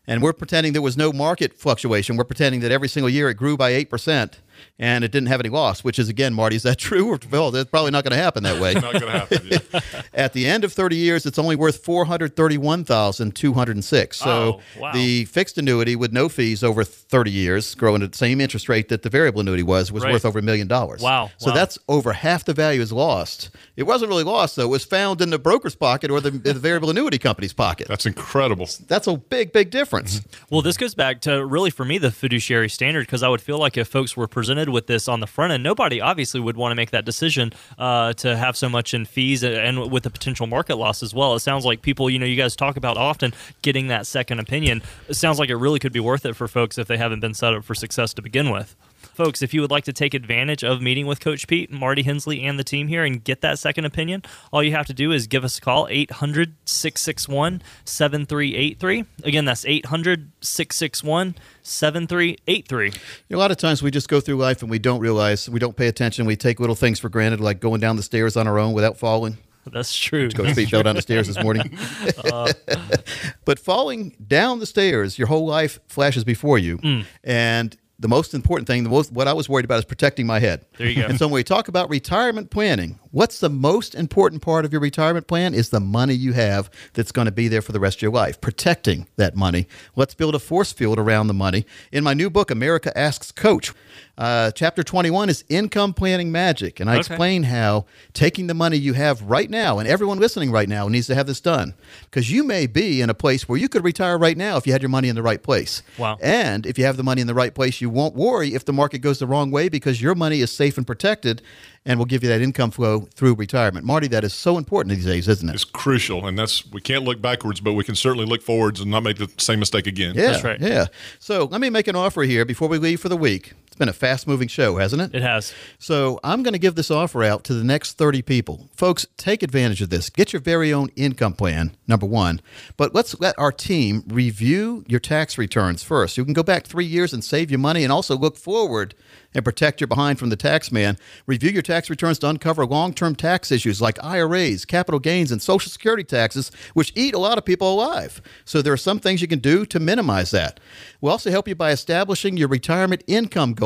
[0.06, 2.18] And we're pretending there was no market fluctuation.
[2.18, 4.40] We're pretending that every single year it grew by eight percent.
[4.78, 7.08] And it didn't have any loss, which is again, Marty, is that true?
[7.12, 8.74] Or, well, that's probably not going to happen that way.
[8.74, 9.48] Not going to happen.
[9.50, 9.80] Yeah.
[10.14, 14.18] At the end of 30 years, it's only worth 431,206.
[14.18, 14.92] So Oh, wow.
[14.92, 18.88] the fixed annuity with no fees over 30 years, growing at the same interest rate
[18.88, 20.12] that the variable annuity was, was Right.
[20.12, 21.02] worth over a million dollars.
[21.02, 21.54] Wow, So wow.
[21.54, 23.50] that's over half the value is lost.
[23.76, 24.64] It wasn't really lost, though.
[24.64, 27.88] It was found in the broker's pocket or the, the variable annuity company's pocket.
[27.88, 28.68] That's incredible.
[28.86, 30.20] That's a big, big difference.
[30.20, 30.54] Mm-hmm.
[30.54, 33.58] Well, this goes back to really for me the fiduciary standard because I would feel
[33.58, 36.70] like if folks were presented with this on the front end, nobody obviously would want
[36.70, 40.46] to make that decision uh, to have so much in fees and with the potential
[40.46, 41.34] market loss as well.
[41.34, 43.32] It sounds like people, you know, you guys talk about often
[43.62, 44.82] getting that second opinion.
[45.08, 47.32] It sounds like it really could be worth it for folks if they haven't been
[47.32, 48.76] set up for success to begin with.
[49.14, 52.42] Folks, if you would like to take advantage of meeting with Coach Pete, Marty Hensley,
[52.42, 55.28] and the team here and get that second opinion, all you have to do is
[55.28, 59.04] give us a call 800 661 7383.
[59.22, 62.92] Again, that's 800 661 7383.
[63.30, 65.76] A lot of times we just go through life and we don't realize, we don't
[65.76, 66.26] pay attention.
[66.26, 68.98] We take little things for granted, like going down the stairs on our own without
[68.98, 69.38] falling.
[69.70, 70.28] That's true.
[70.30, 71.78] Coach Pete fell down the stairs this morning.
[72.24, 72.52] Uh,
[73.44, 76.78] but falling down the stairs, your whole life flashes before you.
[76.78, 77.04] Mm.
[77.22, 80.38] And the most important thing, the most what I was worried about is protecting my
[80.38, 80.66] head.
[80.76, 81.08] There you go.
[81.08, 84.82] And so when we talk about retirement planning, what's the most important part of your
[84.82, 87.96] retirement plan is the money you have that's going to be there for the rest
[87.96, 88.42] of your life.
[88.42, 89.66] Protecting that money.
[89.96, 91.64] Let's build a force field around the money.
[91.92, 93.72] In my new book, America Asks Coach,
[94.18, 96.80] uh, chapter 21 is income planning magic.
[96.80, 97.00] And I Okay.
[97.00, 101.06] explain how taking the money you have right now, and everyone listening right now needs
[101.08, 101.74] to have this done,
[102.04, 104.72] because you may be in a place where you could retire right now if you
[104.72, 105.82] had your money in the right place.
[105.98, 106.18] Wow.
[106.22, 108.72] And if you have the money in the right place, you won't worry if the
[108.72, 111.42] market goes the wrong way because your money is safe and protected
[111.86, 113.84] and will give you that income flow through retirement.
[113.84, 115.54] Marty, that is so important these days, isn't it?
[115.54, 118.90] It's crucial, and that's we can't look backwards, but we can certainly look forwards and
[118.90, 120.14] not make the same mistake again.
[120.16, 120.86] Yeah, Yeah.
[121.18, 123.52] So let me make an offer here before we leave for the week.
[123.74, 125.16] It's been a fast moving show, hasn't it?
[125.16, 125.52] It has.
[125.80, 128.68] So I'm going to give this offer out to the next 30 people.
[128.72, 130.10] Folks, take advantage of this.
[130.10, 132.40] Get your very own income plan, number one.
[132.76, 136.16] But let's let our team review your tax returns first.
[136.16, 138.94] You can go back three years and save you money and also look forward
[139.34, 140.96] and protect your behind from the tax man.
[141.26, 145.42] Review your tax returns to uncover long term tax issues like IRAs, capital gains, and
[145.42, 148.22] Social Security taxes, which eat a lot of people alive.
[148.44, 150.60] So there are some things you can do to minimize that.
[151.00, 153.63] We'll also help you by establishing your retirement income goal.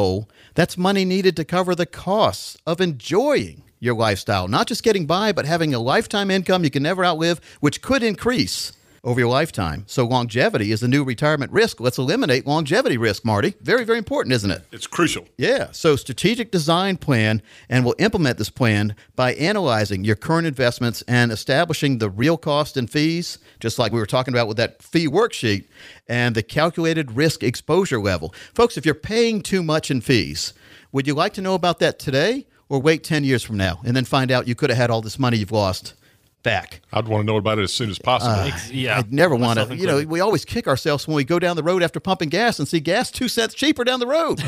[0.55, 5.32] That's money needed to cover the costs of enjoying your lifestyle, not just getting by,
[5.32, 8.72] but having a lifetime income you can never outlive, which could increase
[9.09, 9.84] over your lifetime.
[9.86, 11.80] So longevity is the new retirement risk.
[11.80, 13.54] Let's eliminate longevity risk, Marty.
[13.62, 14.66] Very, very important, isn't it?
[14.70, 15.26] It's crucial.
[15.38, 15.68] Yeah.
[15.72, 17.40] So strategic design plan,
[17.70, 22.76] and we'll implement this plan by analyzing your current investments and establishing the real cost
[22.76, 25.64] and fees, just like we were talking about with that fee worksheet,
[26.06, 28.34] and the calculated risk exposure level.
[28.52, 30.52] Folks, if you're paying too much in fees,
[30.92, 33.96] would you like to know about that today or wait 10 years from now and
[33.96, 35.94] then find out you could have had all this money you've lost
[36.43, 36.80] back?
[36.93, 38.32] I'd want to know about it as soon as possible.
[38.32, 39.76] Uh, I'd never want to.
[39.76, 42.59] You know, we always kick ourselves when we go down the road after pumping gas
[42.59, 44.41] and see gas two cents cheaper down the road.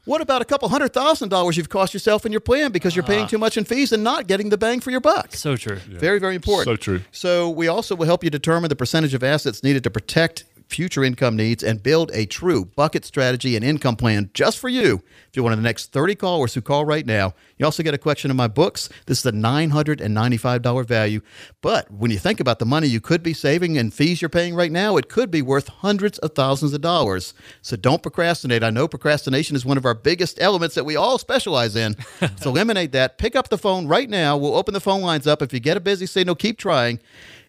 [0.04, 3.04] what about a couple hundred thousand dollars you've cost yourself in your plan because you're
[3.04, 3.28] paying Ah.
[3.28, 5.34] too much in fees and not getting the bang for your buck?
[5.34, 5.76] So true.
[5.76, 6.64] Very, very important.
[6.66, 7.00] So true.
[7.12, 11.02] So we also will help you determine the percentage of assets needed to protect future
[11.02, 15.02] income needs and build a true bucket strategy and income plan just for you.
[15.28, 17.94] If you're one of the next 30 callers who call right now, you also get
[17.94, 18.88] a collection of my books.
[19.06, 21.20] This is a $995 value.
[21.62, 24.54] But when you think about the money you could be saving and fees you're paying
[24.54, 27.34] right now, it could be worth hundreds of thousands of dollars.
[27.62, 28.62] So don't procrastinate.
[28.62, 31.96] I know procrastination is one of our biggest elements that we all specialize in.
[32.36, 33.18] so eliminate that.
[33.18, 34.36] Pick up the phone right now.
[34.36, 35.42] We'll open the phone lines up.
[35.42, 37.00] If you get a busy signal, keep trying.